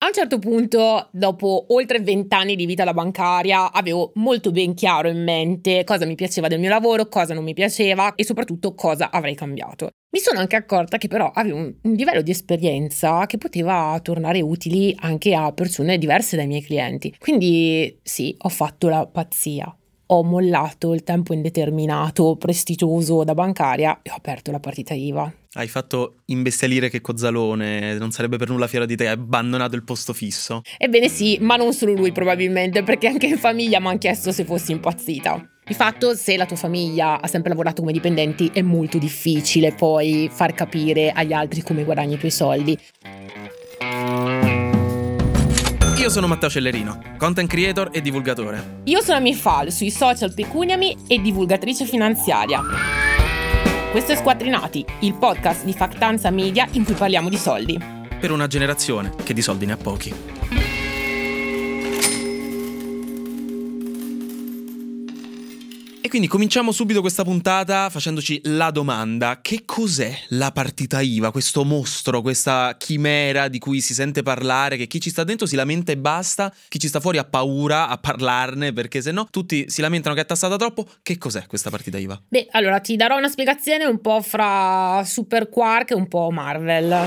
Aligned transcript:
A 0.00 0.06
un 0.06 0.12
certo 0.12 0.38
punto, 0.38 1.08
dopo 1.10 1.66
oltre 1.70 1.98
vent'anni 1.98 2.54
di 2.54 2.66
vita 2.66 2.84
da 2.84 2.94
bancaria, 2.94 3.72
avevo 3.72 4.12
molto 4.14 4.52
ben 4.52 4.72
chiaro 4.74 5.08
in 5.08 5.24
mente 5.24 5.82
cosa 5.82 6.06
mi 6.06 6.14
piaceva 6.14 6.46
del 6.46 6.60
mio 6.60 6.68
lavoro, 6.68 7.08
cosa 7.08 7.34
non 7.34 7.42
mi 7.42 7.52
piaceva 7.52 8.14
e 8.14 8.24
soprattutto 8.24 8.74
cosa 8.74 9.10
avrei 9.10 9.34
cambiato. 9.34 9.90
Mi 10.10 10.20
sono 10.20 10.38
anche 10.38 10.54
accorta 10.54 10.98
che 10.98 11.08
però 11.08 11.32
avevo 11.34 11.56
un, 11.56 11.74
un 11.82 11.92
livello 11.94 12.22
di 12.22 12.30
esperienza 12.30 13.26
che 13.26 13.38
poteva 13.38 13.98
tornare 14.00 14.40
utili 14.40 14.94
anche 15.00 15.34
a 15.34 15.52
persone 15.52 15.98
diverse 15.98 16.36
dai 16.36 16.46
miei 16.46 16.62
clienti. 16.62 17.12
Quindi 17.18 17.98
sì, 18.00 18.36
ho 18.38 18.48
fatto 18.48 18.88
la 18.88 19.04
pazzia 19.04 19.76
ho 20.10 20.22
mollato 20.22 20.94
il 20.94 21.02
tempo 21.02 21.32
indeterminato, 21.34 22.36
prestigioso 22.36 23.24
da 23.24 23.34
bancaria 23.34 24.00
e 24.02 24.10
ho 24.10 24.14
aperto 24.14 24.50
la 24.50 24.60
partita 24.60 24.94
IVA. 24.94 25.32
Hai 25.52 25.68
fatto 25.68 26.16
imbestialire 26.26 26.88
che 26.88 27.00
Cozzalone, 27.00 27.94
non 27.98 28.10
sarebbe 28.10 28.36
per 28.36 28.48
nulla 28.48 28.66
fiero 28.66 28.86
di 28.86 28.96
te, 28.96 29.06
hai 29.06 29.12
abbandonato 29.12 29.74
il 29.74 29.84
posto 29.84 30.12
fisso. 30.12 30.62
Ebbene 30.78 31.08
sì, 31.08 31.38
ma 31.40 31.56
non 31.56 31.72
solo 31.72 31.94
lui 31.94 32.12
probabilmente, 32.12 32.82
perché 32.82 33.08
anche 33.08 33.26
in 33.26 33.38
famiglia 33.38 33.80
mi 33.80 33.88
hanno 33.88 33.98
chiesto 33.98 34.30
se 34.32 34.44
fossi 34.44 34.72
impazzita. 34.72 35.56
Di 35.64 35.74
fatto, 35.74 36.14
se 36.14 36.36
la 36.38 36.46
tua 36.46 36.56
famiglia 36.56 37.20
ha 37.20 37.26
sempre 37.26 37.50
lavorato 37.50 37.82
come 37.82 37.92
dipendenti, 37.92 38.50
è 38.54 38.62
molto 38.62 38.96
difficile 38.96 39.72
poi 39.72 40.30
far 40.32 40.54
capire 40.54 41.10
agli 41.10 41.34
altri 41.34 41.60
come 41.62 41.84
guadagni 41.84 42.14
i 42.14 42.18
tuoi 42.18 42.30
soldi. 42.30 42.78
Io 45.98 46.10
sono 46.10 46.28
Matteo 46.28 46.48
Cellerino, 46.48 47.16
content 47.18 47.50
creator 47.50 47.88
e 47.90 48.00
divulgatore. 48.00 48.82
Io 48.84 49.02
sono 49.02 49.20
Mifal, 49.20 49.72
sui 49.72 49.90
social 49.90 50.32
Pecuniami 50.32 50.96
e 51.08 51.20
divulgatrice 51.20 51.86
finanziaria. 51.86 52.62
Questo 53.90 54.12
è 54.12 54.16
Squattrinati, 54.16 54.84
il 55.00 55.14
podcast 55.14 55.64
di 55.64 55.72
Factanza 55.72 56.30
Media 56.30 56.68
in 56.72 56.84
cui 56.84 56.94
parliamo 56.94 57.28
di 57.28 57.36
soldi. 57.36 57.76
Per 58.20 58.30
una 58.30 58.46
generazione 58.46 59.12
che 59.24 59.34
di 59.34 59.42
soldi 59.42 59.66
ne 59.66 59.72
ha 59.72 59.76
pochi. 59.76 60.14
E 66.08 66.10
quindi 66.10 66.28
cominciamo 66.28 66.72
subito 66.72 67.02
questa 67.02 67.22
puntata 67.22 67.90
facendoci 67.90 68.40
la 68.44 68.70
domanda: 68.70 69.40
che 69.42 69.64
cos'è 69.66 70.10
la 70.28 70.52
partita 70.52 71.02
IVA, 71.02 71.30
questo 71.30 71.64
mostro, 71.64 72.22
questa 72.22 72.76
chimera 72.78 73.48
di 73.48 73.58
cui 73.58 73.82
si 73.82 73.92
sente 73.92 74.22
parlare, 74.22 74.78
che 74.78 74.86
chi 74.86 75.02
ci 75.02 75.10
sta 75.10 75.22
dentro 75.22 75.46
si 75.46 75.54
lamenta 75.54 75.92
e 75.92 75.98
basta, 75.98 76.50
chi 76.68 76.78
ci 76.78 76.88
sta 76.88 76.98
fuori 76.98 77.18
ha 77.18 77.24
paura 77.24 77.88
a 77.88 77.98
parlarne 77.98 78.72
perché 78.72 79.02
se 79.02 79.12
no 79.12 79.28
tutti 79.30 79.68
si 79.68 79.82
lamentano 79.82 80.14
che 80.14 80.22
è 80.22 80.24
tassata 80.24 80.56
troppo. 80.56 80.86
Che 81.02 81.18
cos'è 81.18 81.44
questa 81.46 81.68
partita 81.68 81.98
IVA? 81.98 82.22
Beh, 82.26 82.46
allora 82.52 82.80
ti 82.80 82.96
darò 82.96 83.18
una 83.18 83.28
spiegazione 83.28 83.84
un 83.84 84.00
po' 84.00 84.22
fra 84.22 85.02
Super 85.04 85.50
Quark 85.50 85.90
e 85.90 85.94
un 85.94 86.08
po' 86.08 86.30
Marvel. 86.30 87.06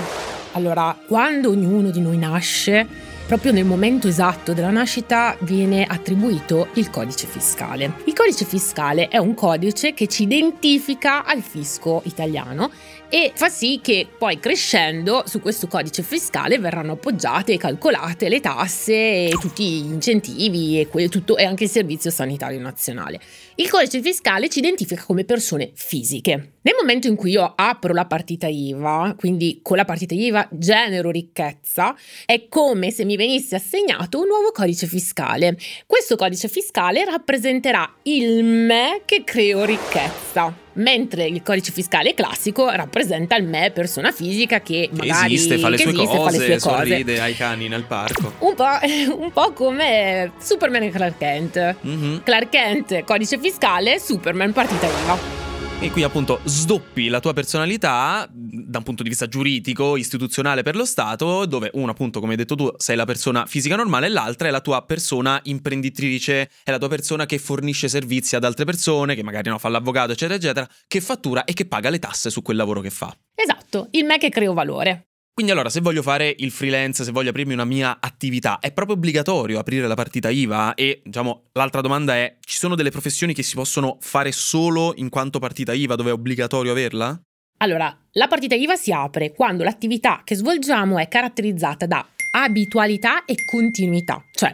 Allora, 0.52 0.96
quando 1.08 1.50
ognuno 1.50 1.90
di 1.90 2.02
noi 2.02 2.20
nasce 2.20 3.11
proprio 3.32 3.54
nel 3.54 3.64
momento 3.64 4.10
esatto 4.10 4.52
della 4.52 4.72
nascita 4.72 5.38
viene 5.44 5.86
attribuito 5.86 6.68
il 6.74 6.90
codice 6.90 7.28
fiscale. 7.28 7.94
Il 8.04 8.12
codice 8.14 8.44
fiscale 8.44 9.08
è 9.08 9.16
un 9.20 9.36
codice 9.36 9.94
che 9.94 10.08
ci 10.08 10.24
identifica 10.24 11.24
al 11.24 11.40
fisco 11.40 12.02
italiano 12.04 12.70
e 13.08 13.32
fa 13.34 13.48
sì 13.48 13.80
che 13.82 14.06
poi 14.18 14.38
crescendo 14.38 15.24
su 15.26 15.40
questo 15.40 15.68
codice 15.68 16.02
fiscale 16.02 16.60
verranno 16.60 16.94
appoggiate 16.94 17.54
e 17.54 17.58
calcolate 17.58 18.28
le 18.28 18.42
tasse 18.42 19.28
e 19.28 19.38
tutti 19.40 19.64
gli 19.82 19.92
incentivi 19.92 20.82
e, 20.82 20.88
que- 20.88 21.08
tutto, 21.08 21.38
e 21.38 21.46
anche 21.46 21.66
il 21.66 21.70
servizio 21.70 22.12
sanitario 22.12 22.60
nazionale. 22.60 23.22
Il 23.56 23.70
codice 23.70 24.02
fiscale 24.02 24.48
ci 24.50 24.60
identifica 24.60 25.04
come 25.04 25.26
persone 25.26 25.72
fisiche. 25.74 26.54
Nel 26.62 26.76
momento 26.80 27.08
in 27.08 27.16
cui 27.16 27.32
io 27.32 27.52
apro 27.56 27.94
la 27.94 28.06
partita 28.06 28.48
IVA, 28.48 29.16
quindi 29.18 29.60
con 29.62 29.78
la 29.78 29.86
partita 29.86 30.14
IVA 30.14 30.48
genero 30.52 31.10
ricchezza, 31.10 31.96
è 32.26 32.48
come 32.48 32.92
se 32.92 33.04
mi 33.04 33.18
venisse 33.18 33.56
assegnato 33.56 34.20
un 34.20 34.28
nuovo 34.28 34.52
codice 34.52 34.88
fiscale. 34.88 35.58
Questo 35.86 36.16
codice 36.16 36.48
fiscale 36.48 37.04
rappresenterà 37.04 37.92
il 38.04 38.44
me 38.44 39.02
che 39.06 39.24
creo 39.26 39.66
ricchezza 39.66 40.70
mentre 40.74 41.26
il 41.26 41.42
codice 41.44 41.72
fiscale 41.72 42.14
classico 42.14 42.70
rappresenta 42.70 43.36
il 43.36 43.46
me 43.46 43.72
persona 43.72 44.12
fisica 44.12 44.62
che, 44.62 44.90
Che 44.90 44.96
magari 44.96 45.34
esiste, 45.34 45.58
fa 45.58 45.70
le 45.70 45.76
che 45.76 45.84
sue 45.84 45.92
esiste, 45.92 46.16
cose, 46.18 46.24
fa 46.24 46.38
le 46.38 46.46
sue 46.46 46.60
cose. 46.60 46.88
sorride 46.88 47.20
ai 47.20 47.36
cani 47.36 47.68
nel 47.68 47.84
parco. 47.84 48.34
Un 48.40 48.56
po', 48.56 48.66
un 49.18 49.32
po' 49.32 49.52
come 49.52 50.32
Superman 50.40 50.84
e 50.84 50.90
Clark 50.90 51.18
Kent. 51.18 51.76
Mhm. 51.82 52.22
Clark 52.24 52.50
Kent, 52.50 53.04
codice 53.04 53.38
fiscale, 53.42 54.00
Superman, 54.00 54.54
partita 54.54 54.88
IVA. 54.88 55.42
E 55.84 55.90
qui 55.90 56.04
appunto 56.04 56.42
sdoppi 56.44 57.08
la 57.08 57.20
tua 57.20 57.34
personalità 57.34 58.30
da 58.32 58.78
un 58.78 58.84
punto 58.84 59.02
di 59.02 59.10
vista 59.10 59.28
giuridico, 59.28 59.98
istituzionale 59.98 60.62
per 60.62 60.76
lo 60.76 60.86
Stato, 60.86 61.48
dove 61.48 61.72
uno 61.74 61.90
appunto, 61.90 62.20
come 62.20 62.34
hai 62.34 62.38
detto 62.38 62.54
tu, 62.54 62.72
sei 62.78 62.96
la 62.96 63.06
persona 63.06 63.48
fisica 63.48 63.76
normale 63.76 64.06
e 64.06 64.10
l'altra 64.10 64.48
è 64.48 64.52
la 64.52 64.62
tua 64.62 64.86
persona 64.86 65.40
imprenditrice, 65.44 66.52
è 66.64 66.70
la 66.70 66.78
tua 66.78 66.88
persona 66.88 67.26
che 67.26 67.40
fornisce 67.40 67.88
servizi 67.88 68.36
ad 68.36 68.44
altre 68.44 68.64
persone, 68.64 69.16
che 69.16 69.24
magari 69.24 69.50
no, 69.50 69.58
fa 69.58 69.70
l'avvocato, 69.70 70.12
eccetera, 70.12 70.38
eccetera, 70.38 70.70
che 70.88 71.02
fattura 71.02 71.46
e 71.46 71.54
che 71.54 71.66
paga 71.66 71.90
le 71.90 71.98
tasse 71.98 72.30
su 72.30 72.44
quel 72.44 72.58
lavoro 72.58 72.82
che 72.82 72.92
fa. 72.92 73.12
Esatto, 73.34 73.88
il 73.92 74.06
me 74.06 74.20
che 74.20 74.30
creo 74.30 74.54
valore. 74.54 75.11
Quindi 75.42 75.58
allora, 75.58 75.74
se 75.74 75.82
voglio 75.82 76.04
fare 76.04 76.36
il 76.38 76.52
freelance, 76.52 77.04
se 77.04 77.12
voglio 77.12 77.32
aprirmi 77.32 77.54
una 77.54 77.66
mia 77.66 77.98
attività, 78.00 78.60
è 78.60 78.72
proprio 78.72 78.96
obbligatorio 78.96 79.58
aprire 79.58 79.88
la 79.88 79.96
partita 79.96 80.30
IVA? 80.30 80.76
E, 80.76 81.02
diciamo, 81.04 81.46
l'altra 81.54 81.82
domanda 81.82 82.14
è, 82.14 82.38
ci 82.42 82.60
sono 82.60 82.76
delle 82.76 82.92
professioni 82.92 83.34
che 83.34 83.42
si 83.42 83.56
possono 83.56 83.98
fare 84.02 84.32
solo 84.32 84.94
in 84.98 85.10
quanto 85.10 85.40
partita 85.40 85.74
IVA, 85.74 85.96
dove 85.96 86.12
è 86.12 86.14
obbligatorio 86.14 86.70
averla? 86.70 87.20
Allora, 87.58 87.92
la 88.12 88.28
partita 88.28 88.54
IVA 88.54 88.76
si 88.76 88.92
apre 88.92 89.32
quando 89.32 89.64
l'attività 89.64 90.22
che 90.24 90.36
svolgiamo 90.36 91.00
è 91.00 91.08
caratterizzata 91.08 91.88
da 91.88 92.08
abitualità 92.34 93.26
e 93.26 93.44
continuità. 93.44 94.24
Cioè, 94.32 94.54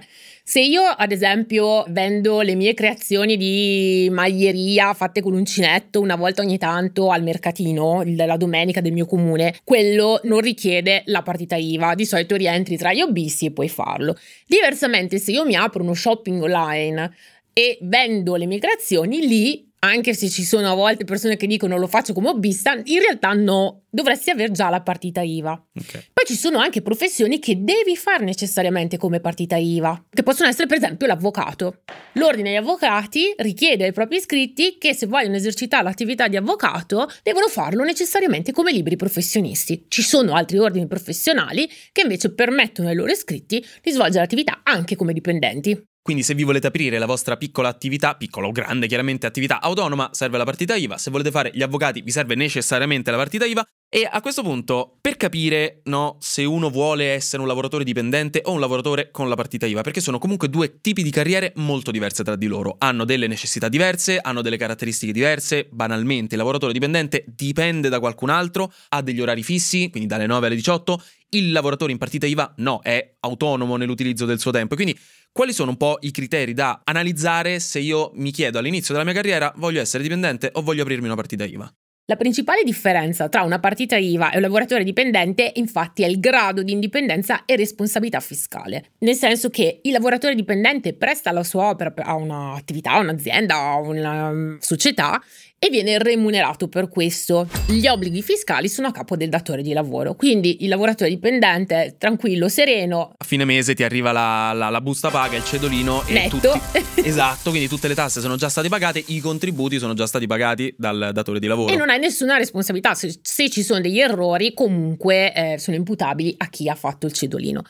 se 0.49 0.61
io 0.61 0.81
ad 0.83 1.11
esempio 1.11 1.83
vendo 1.89 2.39
le 2.39 2.55
mie 2.55 2.73
creazioni 2.73 3.35
di 3.35 4.07
maglieria 4.09 4.93
fatte 4.93 5.21
con 5.21 5.33
uncinetto 5.33 5.99
una 5.99 6.15
volta 6.15 6.41
ogni 6.41 6.57
tanto 6.57 7.11
al 7.11 7.21
mercatino 7.21 8.01
della 8.05 8.37
domenica 8.37 8.79
del 8.79 8.93
mio 8.93 9.05
comune, 9.05 9.55
quello 9.65 10.21
non 10.23 10.39
richiede 10.39 11.01
la 11.07 11.21
partita 11.21 11.57
IVA, 11.57 11.95
di 11.95 12.05
solito 12.05 12.37
rientri 12.37 12.77
tra 12.77 12.93
gli 12.93 13.01
hobbisti 13.01 13.47
e 13.47 13.51
puoi 13.51 13.67
farlo. 13.67 14.15
Diversamente 14.45 15.19
se 15.19 15.31
io 15.31 15.43
mi 15.43 15.55
apro 15.55 15.83
uno 15.83 15.93
shopping 15.93 16.41
online 16.41 17.13
e 17.51 17.77
vendo 17.81 18.37
le 18.37 18.45
mie 18.45 18.59
creazioni, 18.59 19.27
lì 19.27 19.66
anche 19.79 20.13
se 20.13 20.29
ci 20.29 20.43
sono 20.43 20.71
a 20.71 20.75
volte 20.75 21.03
persone 21.03 21.37
che 21.37 21.47
dicono 21.47 21.77
lo 21.77 21.87
faccio 21.87 22.13
come 22.13 22.29
hobbista, 22.29 22.73
in 22.73 22.99
realtà 22.99 23.33
no, 23.33 23.83
dovresti 23.89 24.29
aver 24.29 24.51
già 24.51 24.69
la 24.69 24.81
partita 24.81 25.21
IVA. 25.21 25.51
Ok. 25.51 26.09
Poi 26.13 26.25
ci 26.25 26.35
sono 26.35 26.57
anche 26.57 26.81
professioni 26.81 27.39
che 27.39 27.63
devi 27.63 27.95
fare 27.95 28.23
necessariamente 28.23 28.97
come 28.97 29.19
partita 29.19 29.55
IVA, 29.55 30.05
che 30.09 30.23
possono 30.23 30.49
essere 30.49 30.67
per 30.67 30.77
esempio 30.77 31.05
l'avvocato. 31.05 31.81
L'ordine 32.13 32.49
degli 32.49 32.57
avvocati 32.57 33.33
richiede 33.37 33.85
ai 33.85 33.93
propri 33.93 34.17
iscritti 34.17 34.77
che 34.79 34.93
se 34.93 35.05
vogliono 35.05 35.35
esercitare 35.35 35.83
l'attività 35.83 36.27
di 36.27 36.37
avvocato 36.37 37.07
devono 37.21 37.47
farlo 37.47 37.83
necessariamente 37.83 38.51
come 38.51 38.71
liberi 38.71 38.95
professionisti. 38.95 39.85
Ci 39.87 40.01
sono 40.01 40.33
altri 40.33 40.57
ordini 40.57 40.87
professionali 40.87 41.69
che 41.91 42.01
invece 42.01 42.33
permettono 42.33 42.89
ai 42.89 42.95
loro 42.95 43.11
iscritti 43.11 43.63
di 43.81 43.91
svolgere 43.91 44.21
l'attività 44.21 44.61
anche 44.63 44.95
come 44.95 45.13
dipendenti. 45.13 45.79
Quindi 46.07 46.23
se 46.23 46.35
vi 46.35 46.43
volete 46.43 46.67
aprire 46.67 46.99
la 46.99 47.05
vostra 47.05 47.35
piccola 47.35 47.67
attività, 47.67 48.15
piccola 48.15 48.47
o 48.47 48.53
grande 48.53 48.87
chiaramente 48.87 49.25
attività 49.25 49.59
autonoma, 49.59 50.07
serve 50.13 50.37
la 50.37 50.45
partita 50.45 50.73
IVA, 50.73 50.97
se 50.97 51.11
volete 51.11 51.31
fare 51.31 51.51
gli 51.53 51.61
avvocati 51.61 51.99
vi 51.99 52.11
serve 52.11 52.33
necessariamente 52.33 53.11
la 53.11 53.17
partita 53.17 53.43
IVA 53.43 53.61
e 53.89 54.05
a 54.09 54.19
questo 54.19 54.43
punto 54.43 54.97
per 54.99 55.15
capire 55.15 55.79
no, 55.85 56.17
se 56.19 56.43
uno 56.43 56.69
vuole 56.69 57.13
essere 57.13 57.41
un 57.41 57.47
lavoratore 57.47 57.85
dipendente 57.85 58.41
o 58.43 58.51
un 58.51 58.59
lavoratore 58.59 59.11
con 59.11 59.29
la 59.29 59.35
partita 59.35 59.65
IVA, 59.65 59.81
perché 59.81 60.01
sono 60.01 60.19
comunque 60.19 60.49
due 60.49 60.81
tipi 60.81 61.03
di 61.03 61.09
carriere 61.09 61.53
molto 61.55 61.91
diverse 61.91 62.23
tra 62.23 62.35
di 62.35 62.47
loro, 62.47 62.75
hanno 62.79 63.05
delle 63.05 63.27
necessità 63.27 63.69
diverse, 63.69 64.19
hanno 64.19 64.41
delle 64.41 64.57
caratteristiche 64.57 65.13
diverse, 65.13 65.69
banalmente 65.71 66.35
il 66.35 66.39
lavoratore 66.39 66.73
dipendente 66.73 67.23
dipende 67.27 67.87
da 67.87 67.99
qualcun 67.99 68.29
altro, 68.29 68.73
ha 68.89 69.01
degli 69.01 69.21
orari 69.21 69.41
fissi, 69.41 69.89
quindi 69.89 70.09
dalle 70.09 70.25
9 70.25 70.47
alle 70.47 70.55
18, 70.55 71.01
il 71.29 71.53
lavoratore 71.53 71.93
in 71.93 71.97
partita 71.97 72.25
IVA 72.25 72.55
no, 72.57 72.81
è 72.81 73.15
autonomo 73.21 73.77
nell'utilizzo 73.77 74.25
del 74.25 74.39
suo 74.39 74.51
tempo, 74.51 74.75
quindi 74.75 74.97
quali 75.31 75.53
sono 75.53 75.71
un 75.71 75.77
po' 75.77 75.97
i 76.01 76.11
criteri 76.11 76.53
da 76.53 76.81
analizzare 76.83 77.59
se 77.61 77.79
io 77.79 78.11
mi 78.15 78.31
chiedo 78.31 78.57
all'inizio 78.57 78.93
della 78.93 79.05
mia 79.05 79.13
carriera 79.13 79.53
voglio 79.55 79.79
essere 79.79 80.03
dipendente 80.03 80.49
o 80.53 80.61
voglio 80.61 80.81
aprirmi 80.81 81.05
una 81.05 81.15
partita 81.15 81.45
IVA? 81.45 81.73
La 82.09 82.15
principale 82.15 82.63
differenza 82.63 83.27
tra 83.27 83.43
una 83.43 83.59
partita 83.59 83.97
IVA 83.97 84.31
e 84.31 84.37
un 84.37 84.41
lavoratore 84.41 84.85
dipendente 84.85 85.51
infatti 85.55 86.03
è 86.03 86.07
il 86.07 86.21
grado 86.21 86.63
di 86.63 86.71
indipendenza 86.71 87.43
e 87.43 87.57
responsabilità 87.57 88.21
fiscale, 88.21 88.91
nel 88.99 89.15
senso 89.15 89.49
che 89.49 89.81
il 89.83 89.91
lavoratore 89.91 90.33
dipendente 90.33 90.93
presta 90.93 91.33
la 91.33 91.43
sua 91.43 91.67
opera 91.67 91.93
a 91.97 92.15
un'attività, 92.15 92.91
a 92.91 92.99
un'azienda, 92.99 93.55
a 93.55 93.79
una 93.79 94.29
um, 94.29 94.57
società 94.59 95.21
e 95.59 95.69
viene 95.69 95.97
remunerato 95.97 96.67
per 96.67 96.87
questo. 96.87 97.47
Gli 97.67 97.87
obblighi 97.87 98.21
fiscali 98.21 98.69
sono 98.69 98.87
a 98.87 98.91
capo 98.91 99.15
del 99.15 99.29
datore 99.29 99.61
di 99.61 99.73
lavoro, 99.73 100.13
quindi 100.15 100.63
il 100.63 100.69
lavoratore 100.69 101.09
dipendente 101.09 101.95
tranquillo, 101.97 102.47
sereno, 102.47 103.13
A 103.17 103.23
fine 103.25 103.43
mese 103.45 103.73
ti 103.73 103.83
arriva 103.83 104.11
la, 104.11 104.53
la- 104.53 104.69
la 104.69 104.81
busta 104.81 105.09
paga, 105.09 105.35
il 105.37 105.43
cedolino 105.43 106.05
e 106.07 106.13
netto. 106.13 106.37
tutti... 106.39 106.85
Esatto, 107.07 107.51
quindi 107.51 107.67
tutte 107.69 107.87
le 107.87 107.95
tasse 107.95 108.19
sono 108.21 108.35
già 108.35 108.49
state 108.49 108.67
pagate, 108.69 109.01
i 109.07 109.19
contributi 109.19 109.79
sono 109.79 109.93
già 109.93 110.05
stati 110.05 110.27
pagati 110.27 110.73
dal 110.77 111.11
datore 111.13 111.39
di 111.39 111.47
lavoro. 111.47 111.71
E 111.71 111.77
non 111.77 111.89
hai 111.89 111.99
nessuna 111.99 112.37
responsabilità, 112.37 112.93
se, 112.95 113.17
se 113.21 113.49
ci 113.49 113.63
sono 113.63 113.79
degli 113.79 113.99
errori 113.99 114.53
comunque 114.53 115.33
eh, 115.33 115.57
sono 115.57 115.77
imputabili 115.77 116.33
a 116.37 116.49
chi 116.49 116.67
ha 116.69 116.75
fatto 116.75 117.05
il 117.05 117.13
cedolino. 117.13 117.63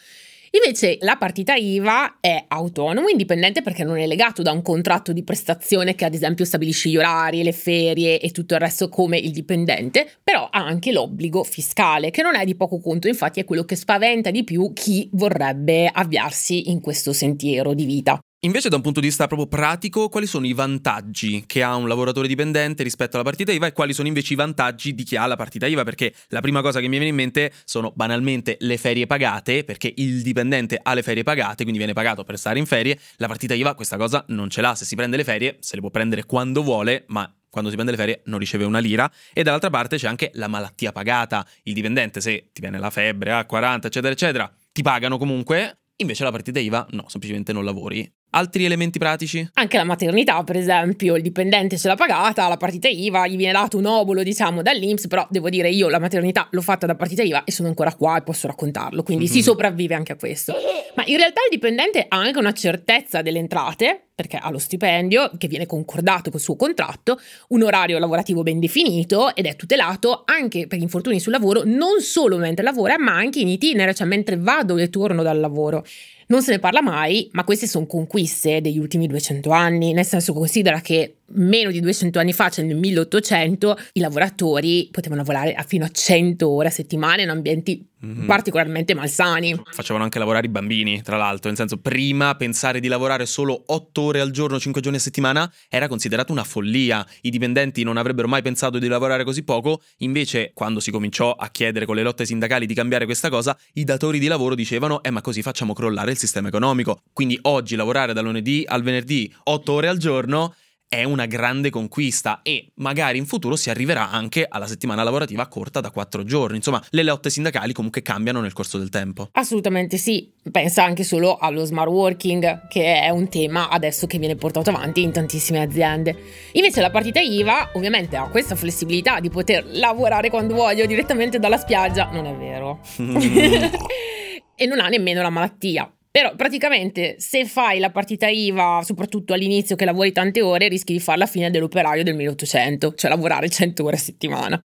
Invece 0.51 0.97
la 1.01 1.17
partita 1.17 1.55
IVA 1.55 2.17
è 2.19 2.45
autonomo, 2.47 3.09
indipendente 3.09 3.61
perché 3.61 3.83
non 3.83 3.97
è 3.97 4.07
legato 4.07 4.41
da 4.41 4.51
un 4.51 4.61
contratto 4.61 5.11
di 5.11 5.23
prestazione 5.23 5.95
che 5.95 6.05
ad 6.05 6.13
esempio 6.13 6.45
stabilisce 6.45 6.89
gli 6.89 6.97
orari, 6.97 7.43
le 7.43 7.51
ferie 7.51 8.19
e 8.19 8.31
tutto 8.31 8.53
il 8.53 8.59
resto 8.59 8.89
come 8.89 9.17
il 9.17 9.31
dipendente, 9.31 10.09
però 10.23 10.47
ha 10.49 10.63
anche 10.63 10.91
l'obbligo 10.91 11.43
fiscale 11.43 12.11
che 12.11 12.21
non 12.21 12.35
è 12.35 12.45
di 12.45 12.55
poco 12.55 12.79
conto, 12.79 13.07
infatti 13.07 13.39
è 13.39 13.45
quello 13.45 13.63
che 13.63 13.75
spaventa 13.75 14.31
di 14.31 14.43
più 14.43 14.71
chi 14.73 15.09
vorrebbe 15.13 15.89
avviarsi 15.91 16.69
in 16.69 16.81
questo 16.81 17.13
sentiero 17.13 17.73
di 17.73 17.85
vita. 17.85 18.19
Invece 18.47 18.69
da 18.69 18.77
un 18.77 18.81
punto 18.81 19.01
di 19.01 19.07
vista 19.07 19.27
proprio 19.27 19.49
pratico, 19.49 20.07
quali 20.07 20.25
sono 20.25 20.45
i 20.45 20.53
vantaggi 20.53 21.43
che 21.45 21.61
ha 21.61 21.75
un 21.75 21.85
lavoratore 21.85 22.29
dipendente 22.29 22.81
rispetto 22.81 23.17
alla 23.17 23.25
partita 23.25 23.51
IVA 23.51 23.67
e 23.67 23.73
quali 23.73 23.91
sono 23.91 24.07
invece 24.07 24.31
i 24.31 24.35
vantaggi 24.37 24.95
di 24.95 25.03
chi 25.03 25.17
ha 25.17 25.25
la 25.25 25.35
partita 25.35 25.67
IVA? 25.67 25.83
Perché 25.83 26.13
la 26.29 26.39
prima 26.39 26.61
cosa 26.61 26.79
che 26.79 26.85
mi 26.85 26.91
viene 26.91 27.07
in 27.07 27.15
mente 27.15 27.51
sono 27.65 27.91
banalmente 27.93 28.55
le 28.61 28.77
ferie 28.77 29.05
pagate, 29.05 29.65
perché 29.65 29.91
il 29.97 30.21
dipendente 30.21 30.79
ha 30.81 30.93
le 30.93 31.03
ferie 31.03 31.23
pagate, 31.23 31.63
quindi 31.63 31.77
viene 31.77 31.91
pagato 31.91 32.23
per 32.23 32.37
stare 32.37 32.57
in 32.57 32.65
ferie, 32.65 32.97
la 33.17 33.27
partita 33.27 33.53
IVA 33.53 33.75
questa 33.75 33.97
cosa 33.97 34.23
non 34.29 34.49
ce 34.49 34.61
l'ha, 34.61 34.75
se 34.75 34.85
si 34.85 34.95
prende 34.95 35.17
le 35.17 35.25
ferie 35.25 35.57
se 35.59 35.75
le 35.75 35.81
può 35.81 35.89
prendere 35.89 36.23
quando 36.23 36.63
vuole, 36.63 37.03
ma 37.07 37.29
quando 37.49 37.69
si 37.69 37.75
prende 37.75 37.91
le 37.91 38.01
ferie 38.01 38.21
non 38.27 38.39
riceve 38.39 38.63
una 38.63 38.79
lira. 38.79 39.11
E 39.33 39.43
dall'altra 39.43 39.69
parte 39.69 39.97
c'è 39.97 40.07
anche 40.07 40.31
la 40.35 40.47
malattia 40.47 40.93
pagata, 40.93 41.45
il 41.63 41.73
dipendente 41.73 42.21
se 42.21 42.51
ti 42.53 42.61
viene 42.61 42.79
la 42.79 42.91
febbre 42.91 43.33
a 43.33 43.45
40 43.45 43.87
eccetera 43.87 44.13
eccetera, 44.13 44.49
ti 44.71 44.81
pagano 44.83 45.17
comunque, 45.17 45.79
invece 45.97 46.23
la 46.23 46.31
partita 46.31 46.61
IVA 46.61 46.87
no, 46.91 47.09
semplicemente 47.09 47.51
non 47.51 47.65
lavori 47.65 48.09
Altri 48.31 48.65
elementi 48.65 48.99
pratici? 48.99 49.47
Anche 49.53 49.77
la 49.77 49.83
maternità, 49.83 50.43
per 50.43 50.57
esempio, 50.57 51.15
il 51.15 51.21
dipendente 51.21 51.77
ce 51.77 51.87
l'ha 51.87 51.95
pagata, 51.95 52.47
la 52.47 52.57
partita 52.57 52.87
IVA, 52.87 53.25
gli 53.27 53.37
viene 53.37 53.53
dato 53.53 53.77
un 53.77 53.85
obolo, 53.85 54.21
diciamo, 54.21 54.61
dall'Inps, 54.61 55.07
però 55.07 55.25
devo 55.29 55.49
dire 55.49 55.69
io 55.69 55.87
la 55.87 55.99
maternità 55.99 56.47
l'ho 56.51 56.61
fatta 56.61 56.85
da 56.85 56.95
partita 56.95 57.23
IVA 57.23 57.43
e 57.45 57.51
sono 57.51 57.67
ancora 57.69 57.93
qua 57.93 58.17
e 58.17 58.21
posso 58.23 58.47
raccontarlo, 58.47 59.03
quindi 59.03 59.25
mm-hmm. 59.25 59.33
si 59.33 59.41
sopravvive 59.41 59.95
anche 59.95 60.11
a 60.11 60.15
questo. 60.17 60.53
Ma 60.95 61.03
in 61.05 61.17
realtà 61.17 61.41
il 61.41 61.49
dipendente 61.49 62.05
ha 62.07 62.17
anche 62.17 62.37
una 62.39 62.53
certezza 62.53 63.21
delle 63.21 63.39
entrate, 63.39 64.06
perché 64.17 64.37
ha 64.37 64.49
lo 64.49 64.57
stipendio 64.57 65.29
che 65.37 65.47
viene 65.47 65.67
concordato 65.67 66.31
col 66.31 66.39
suo 66.39 66.55
contratto, 66.55 67.19
un 67.49 67.61
orario 67.61 67.99
lavorativo 67.99 68.41
ben 68.41 68.59
definito 68.59 69.35
ed 69.35 69.45
è 69.45 69.55
tutelato 69.55 70.23
anche 70.25 70.65
per 70.65 70.81
infortuni 70.81 71.19
sul 71.19 71.33
lavoro, 71.33 71.61
non 71.63 72.01
solo 72.01 72.37
mentre 72.37 72.63
lavora, 72.63 72.97
ma 72.97 73.13
anche 73.13 73.41
in 73.41 73.47
itinere, 73.47 73.93
cioè 73.93 74.07
mentre 74.07 74.35
vado 74.35 74.75
e 74.77 74.89
torno 74.89 75.21
dal 75.21 75.39
lavoro. 75.39 75.85
Non 76.29 76.41
se 76.41 76.49
ne 76.49 76.57
parla 76.57 76.81
mai, 76.81 77.29
ma 77.33 77.43
queste 77.43 77.67
sono 77.67 77.85
conquiste 77.85 78.59
degli 78.59 78.79
ultimi 78.79 79.05
200 79.05 79.51
anni, 79.51 79.93
nel 79.93 80.03
senso 80.03 80.33
considera 80.33 80.81
che 80.81 81.17
meno 81.33 81.69
di 81.69 81.79
200 81.79 82.17
anni 82.17 82.33
fa, 82.33 82.49
cioè 82.49 82.65
nel 82.65 82.75
1800, 82.75 83.77
i 83.93 83.99
lavoratori 83.99 84.89
potevano 84.91 85.21
lavorare 85.21 85.55
fino 85.67 85.85
a 85.85 85.89
100 85.89 86.49
ore 86.49 86.69
a 86.69 86.71
settimana 86.71 87.21
in 87.21 87.29
ambienti 87.29 87.87
mm-hmm. 88.05 88.25
particolarmente 88.25 88.93
malsani. 88.93 89.59
Facevano 89.71 90.03
anche 90.03 90.19
lavorare 90.19 90.47
i 90.47 90.49
bambini, 90.49 91.01
tra 91.01 91.17
l'altro, 91.17 91.49
nel 91.49 91.57
senso 91.57 91.77
prima 91.77 92.35
pensare 92.35 92.79
di 92.79 92.87
lavorare 92.87 93.25
solo 93.25 93.63
8 93.67 94.01
ore 94.01 94.19
al 94.19 94.31
giorno, 94.31 94.59
5 94.59 94.81
giorni 94.81 94.97
a 94.97 95.01
settimana 95.01 95.51
era 95.69 95.87
considerato 95.87 96.31
una 96.31 96.43
follia. 96.43 97.05
I 97.21 97.29
dipendenti 97.29 97.83
non 97.83 97.97
avrebbero 97.97 98.27
mai 98.27 98.41
pensato 98.41 98.79
di 98.79 98.87
lavorare 98.87 99.23
così 99.23 99.43
poco, 99.43 99.81
invece 99.97 100.51
quando 100.53 100.79
si 100.79 100.91
cominciò 100.91 101.31
a 101.31 101.49
chiedere 101.49 101.85
con 101.85 101.95
le 101.95 102.03
lotte 102.03 102.25
sindacali 102.25 102.65
di 102.65 102.73
cambiare 102.73 103.05
questa 103.05 103.29
cosa, 103.29 103.57
i 103.73 103.83
datori 103.83 104.19
di 104.19 104.27
lavoro 104.27 104.55
dicevano 104.55 105.01
"Eh, 105.03 105.11
ma 105.11 105.21
così 105.21 105.41
facciamo 105.41 105.73
crollare 105.73 106.11
il 106.11 106.17
sistema 106.17 106.47
economico". 106.47 107.01
Quindi 107.13 107.37
oggi 107.43 107.75
lavorare 107.75 108.13
dal 108.13 108.23
lunedì 108.23 108.63
al 108.67 108.83
venerdì 108.83 109.33
8 109.43 109.71
ore 109.71 109.87
al 109.87 109.97
giorno 109.97 110.53
è 110.89 111.03
una 111.03 111.25
grande 111.25 111.69
conquista 111.69 112.39
e 112.43 112.71
magari 112.75 113.17
in 113.17 113.25
futuro 113.25 113.55
si 113.55 113.69
arriverà 113.69 114.09
anche 114.09 114.45
alla 114.47 114.67
settimana 114.67 115.03
lavorativa 115.03 115.47
corta 115.47 115.81
da 115.81 115.91
quattro 115.91 116.23
giorni. 116.23 116.57
Insomma, 116.57 116.81
le 116.91 117.03
lotte 117.03 117.29
sindacali 117.29 117.73
comunque 117.73 118.01
cambiano 118.01 118.39
nel 118.39 118.53
corso 118.53 118.77
del 118.77 118.89
tempo. 118.89 119.29
Assolutamente 119.33 119.97
sì, 119.97 120.31
pensa 120.49 120.83
anche 120.83 121.03
solo 121.03 121.37
allo 121.37 121.65
smart 121.65 121.89
working, 121.89 122.67
che 122.67 123.01
è 123.01 123.09
un 123.09 123.27
tema 123.27 123.69
adesso 123.69 124.07
che 124.07 124.17
viene 124.17 124.35
portato 124.35 124.69
avanti 124.69 125.01
in 125.01 125.11
tantissime 125.11 125.61
aziende. 125.61 126.15
Invece 126.53 126.81
la 126.81 126.89
partita 126.89 127.19
IVA 127.19 127.71
ovviamente 127.73 128.15
ha 128.15 128.29
questa 128.29 128.55
flessibilità 128.55 129.19
di 129.19 129.29
poter 129.29 129.65
lavorare 129.65 130.29
quando 130.29 130.55
voglio 130.55 130.85
direttamente 130.85 131.37
dalla 131.37 131.57
spiaggia, 131.57 132.09
non 132.11 132.25
è 132.25 132.35
vero. 132.35 132.79
e 134.55 134.65
non 134.65 134.79
ha 134.79 134.87
nemmeno 134.87 135.21
la 135.21 135.29
malattia. 135.29 135.91
Però 136.09 136.35
praticamente 136.35 137.15
se 137.19 137.45
fai 137.45 137.79
la 137.79 137.91
partita 137.91 138.27
IVA, 138.27 138.81
soprattutto 138.83 139.33
all'inizio 139.33 139.75
che 139.75 139.85
lavori 139.85 140.11
tante 140.11 140.41
ore, 140.41 140.67
rischi 140.67 140.93
di 140.93 140.99
fare 140.99 141.19
la 141.19 141.25
fine 141.25 141.49
dell'operaio 141.49 142.03
del 142.03 142.15
1800, 142.15 142.93
cioè 142.95 143.09
lavorare 143.09 143.49
100 143.49 143.83
ore 143.83 143.95
a 143.95 143.99
settimana. 143.99 144.59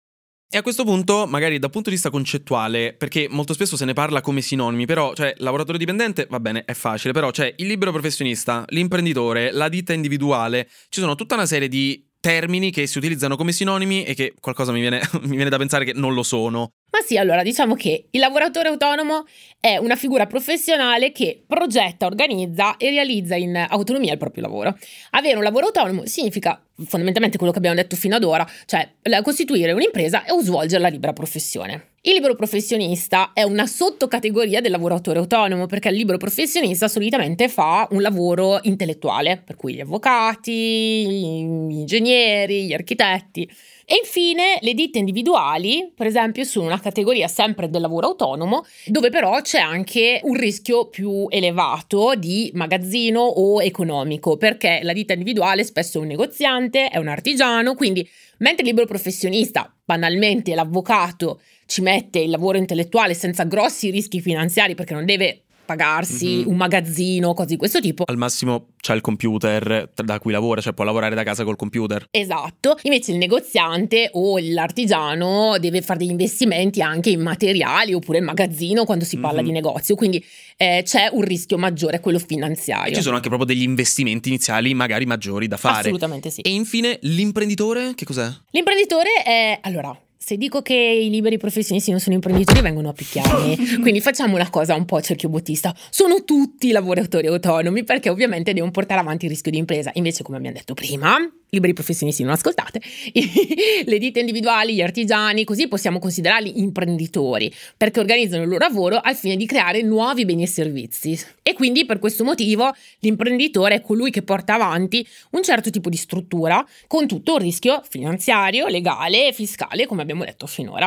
E 0.54 0.58
a 0.58 0.62
questo 0.62 0.84
punto, 0.84 1.26
magari 1.26 1.58
dal 1.58 1.70
punto 1.70 1.88
di 1.88 1.94
vista 1.94 2.10
concettuale, 2.10 2.92
perché 2.92 3.26
molto 3.30 3.54
spesso 3.54 3.74
se 3.74 3.86
ne 3.86 3.94
parla 3.94 4.20
come 4.20 4.42
sinonimi, 4.42 4.84
però, 4.84 5.14
cioè, 5.14 5.32
lavoratore 5.38 5.78
dipendente, 5.78 6.26
va 6.28 6.40
bene, 6.40 6.64
è 6.66 6.74
facile, 6.74 7.14
però 7.14 7.30
c'è 7.30 7.54
il 7.56 7.66
libero 7.66 7.90
professionista, 7.90 8.62
l'imprenditore, 8.68 9.50
la 9.50 9.70
ditta 9.70 9.94
individuale, 9.94 10.68
ci 10.90 11.00
sono 11.00 11.14
tutta 11.14 11.36
una 11.36 11.46
serie 11.46 11.68
di 11.68 12.06
termini 12.20 12.70
che 12.70 12.86
si 12.86 12.98
utilizzano 12.98 13.36
come 13.36 13.50
sinonimi 13.50 14.04
e 14.04 14.14
che 14.14 14.34
qualcosa 14.38 14.72
mi 14.72 14.80
viene, 14.80 15.00
mi 15.22 15.36
viene, 15.36 15.48
da 15.48 15.56
pensare 15.56 15.86
che 15.86 15.94
non 15.94 16.12
lo 16.12 16.22
sono. 16.22 16.72
Ma 16.92 17.00
sì, 17.00 17.16
allora 17.16 17.42
diciamo 17.42 17.74
che 17.74 18.08
il 18.10 18.20
lavoratore 18.20 18.68
autonomo 18.68 19.24
è 19.58 19.78
una 19.78 19.96
figura 19.96 20.26
professionale 20.26 21.10
che 21.10 21.42
progetta, 21.46 22.04
organizza 22.04 22.76
e 22.76 22.90
realizza 22.90 23.34
in 23.34 23.56
autonomia 23.56 24.12
il 24.12 24.18
proprio 24.18 24.42
lavoro. 24.42 24.76
Avere 25.12 25.36
un 25.36 25.42
lavoro 25.42 25.66
autonomo 25.66 26.04
significa 26.04 26.62
fondamentalmente 26.84 27.38
quello 27.38 27.50
che 27.50 27.58
abbiamo 27.58 27.76
detto 27.76 27.96
fino 27.96 28.16
ad 28.16 28.24
ora, 28.24 28.46
cioè 28.66 28.92
costituire 29.22 29.72
un'impresa 29.72 30.24
o 30.28 30.42
svolgere 30.42 30.82
la 30.82 30.88
libera 30.88 31.14
professione. 31.14 31.91
Il 32.04 32.14
libero 32.14 32.34
professionista 32.34 33.30
è 33.32 33.44
una 33.44 33.64
sottocategoria 33.64 34.60
del 34.60 34.72
lavoratore 34.72 35.20
autonomo 35.20 35.66
perché 35.66 35.88
il 35.88 35.94
libero 35.94 36.18
professionista 36.18 36.88
solitamente 36.88 37.48
fa 37.48 37.86
un 37.92 38.02
lavoro 38.02 38.58
intellettuale, 38.62 39.40
per 39.44 39.54
cui 39.54 39.74
gli 39.74 39.80
avvocati, 39.80 40.52
gli 40.52 41.78
ingegneri, 41.78 42.64
gli 42.66 42.72
architetti. 42.72 43.48
E 43.84 44.00
infine 44.02 44.58
le 44.62 44.74
ditte 44.74 44.98
individuali, 44.98 45.92
per 45.94 46.08
esempio, 46.08 46.42
sono 46.42 46.66
una 46.66 46.80
categoria 46.80 47.28
sempre 47.28 47.70
del 47.70 47.80
lavoro 47.80 48.08
autonomo, 48.08 48.64
dove 48.86 49.10
però 49.10 49.40
c'è 49.40 49.60
anche 49.60 50.18
un 50.24 50.34
rischio 50.34 50.88
più 50.88 51.26
elevato 51.28 52.14
di 52.16 52.50
magazzino 52.54 53.20
o 53.20 53.62
economico, 53.62 54.36
perché 54.36 54.80
la 54.82 54.92
ditta 54.92 55.12
individuale 55.12 55.62
spesso 55.62 55.98
è 55.98 56.00
un 56.00 56.08
negoziante, 56.08 56.88
è 56.88 56.98
un 56.98 57.06
artigiano, 57.06 57.76
quindi 57.76 58.04
mentre 58.38 58.62
il 58.62 58.70
libero 58.70 58.88
professionista, 58.88 59.72
banalmente 59.84 60.52
l'avvocato, 60.54 61.40
ci 61.72 61.80
mette 61.80 62.18
il 62.18 62.28
lavoro 62.28 62.58
intellettuale 62.58 63.14
senza 63.14 63.44
grossi 63.44 63.88
rischi 63.88 64.20
finanziari 64.20 64.74
perché 64.74 64.92
non 64.92 65.06
deve 65.06 65.44
pagarsi 65.64 66.26
mm-hmm. 66.26 66.48
un 66.48 66.56
magazzino, 66.56 67.32
cose 67.32 67.48
di 67.48 67.56
questo 67.56 67.80
tipo. 67.80 68.02
Al 68.04 68.18
massimo 68.18 68.72
c'è 68.78 68.94
il 68.94 69.00
computer 69.00 69.90
da 69.94 70.18
cui 70.18 70.32
lavora, 70.32 70.60
cioè 70.60 70.74
può 70.74 70.84
lavorare 70.84 71.14
da 71.14 71.22
casa 71.22 71.44
col 71.44 71.56
computer. 71.56 72.04
Esatto. 72.10 72.76
Invece 72.82 73.12
il 73.12 73.16
negoziante 73.16 74.10
o 74.12 74.36
l'artigiano 74.38 75.56
deve 75.58 75.80
fare 75.80 76.00
degli 76.00 76.10
investimenti 76.10 76.82
anche 76.82 77.08
in 77.08 77.22
materiali 77.22 77.94
oppure 77.94 78.18
il 78.18 78.24
magazzino 78.24 78.84
quando 78.84 79.06
si 79.06 79.16
parla 79.16 79.38
mm-hmm. 79.38 79.46
di 79.46 79.52
negozio, 79.52 79.94
quindi 79.94 80.22
eh, 80.58 80.82
c'è 80.84 81.08
un 81.10 81.22
rischio 81.22 81.56
maggiore, 81.56 82.00
quello 82.00 82.18
finanziario. 82.18 82.92
E 82.92 82.96
ci 82.96 83.00
sono 83.00 83.16
anche 83.16 83.28
proprio 83.28 83.48
degli 83.48 83.62
investimenti 83.62 84.28
iniziali 84.28 84.74
magari 84.74 85.06
maggiori 85.06 85.48
da 85.48 85.56
fare. 85.56 85.78
Assolutamente 85.78 86.28
sì. 86.28 86.42
E 86.42 86.50
infine 86.50 86.98
l'imprenditore, 87.00 87.92
che 87.94 88.04
cos'è? 88.04 88.28
L'imprenditore 88.50 89.22
è 89.24 89.58
allora 89.62 89.98
se 90.22 90.36
dico 90.36 90.62
che 90.62 90.74
i 90.74 91.10
liberi 91.10 91.36
professionisti 91.36 91.90
non 91.90 91.98
sono 91.98 92.14
imprenditori 92.14 92.60
vengono 92.60 92.90
a 92.90 92.92
picchiarmi. 92.92 93.56
Quindi 93.82 94.00
facciamo 94.00 94.36
una 94.36 94.50
cosa 94.50 94.76
un 94.76 94.84
po' 94.84 95.00
cerchiobottista. 95.00 95.74
Sono 95.90 96.22
tutti 96.22 96.70
lavoratori 96.70 97.26
autonomi 97.26 97.82
perché 97.82 98.08
ovviamente 98.08 98.52
devono 98.52 98.70
portare 98.70 99.00
avanti 99.00 99.24
il 99.24 99.32
rischio 99.32 99.50
di 99.50 99.58
impresa. 99.58 99.90
Invece, 99.94 100.22
come 100.22 100.36
abbiamo 100.36 100.56
detto 100.56 100.74
prima, 100.74 101.16
liberi 101.54 101.74
professionisti 101.74 102.22
non 102.22 102.32
ascoltate, 102.32 102.80
le 103.84 103.98
ditte 103.98 104.20
individuali, 104.20 104.74
gli 104.74 104.80
artigiani, 104.80 105.44
così 105.44 105.68
possiamo 105.68 105.98
considerarli 105.98 106.60
imprenditori 106.60 107.52
perché 107.76 108.00
organizzano 108.00 108.44
il 108.44 108.48
loro 108.48 108.66
lavoro 108.66 108.98
al 108.98 109.14
fine 109.14 109.36
di 109.36 109.44
creare 109.44 109.82
nuovi 109.82 110.24
beni 110.24 110.44
e 110.44 110.46
servizi. 110.46 111.18
E 111.42 111.52
quindi 111.52 111.84
per 111.84 111.98
questo 111.98 112.24
motivo 112.24 112.72
l'imprenditore 113.00 113.74
è 113.74 113.80
colui 113.82 114.10
che 114.10 114.22
porta 114.22 114.54
avanti 114.54 115.06
un 115.32 115.42
certo 115.42 115.68
tipo 115.68 115.90
di 115.90 115.96
struttura 115.98 116.66
con 116.86 117.06
tutto 117.06 117.34
il 117.34 117.42
rischio 117.42 117.82
finanziario, 117.86 118.66
legale 118.68 119.28
e 119.28 119.32
fiscale, 119.34 119.84
come 119.84 120.00
abbiamo 120.00 120.24
detto 120.24 120.46
finora. 120.46 120.86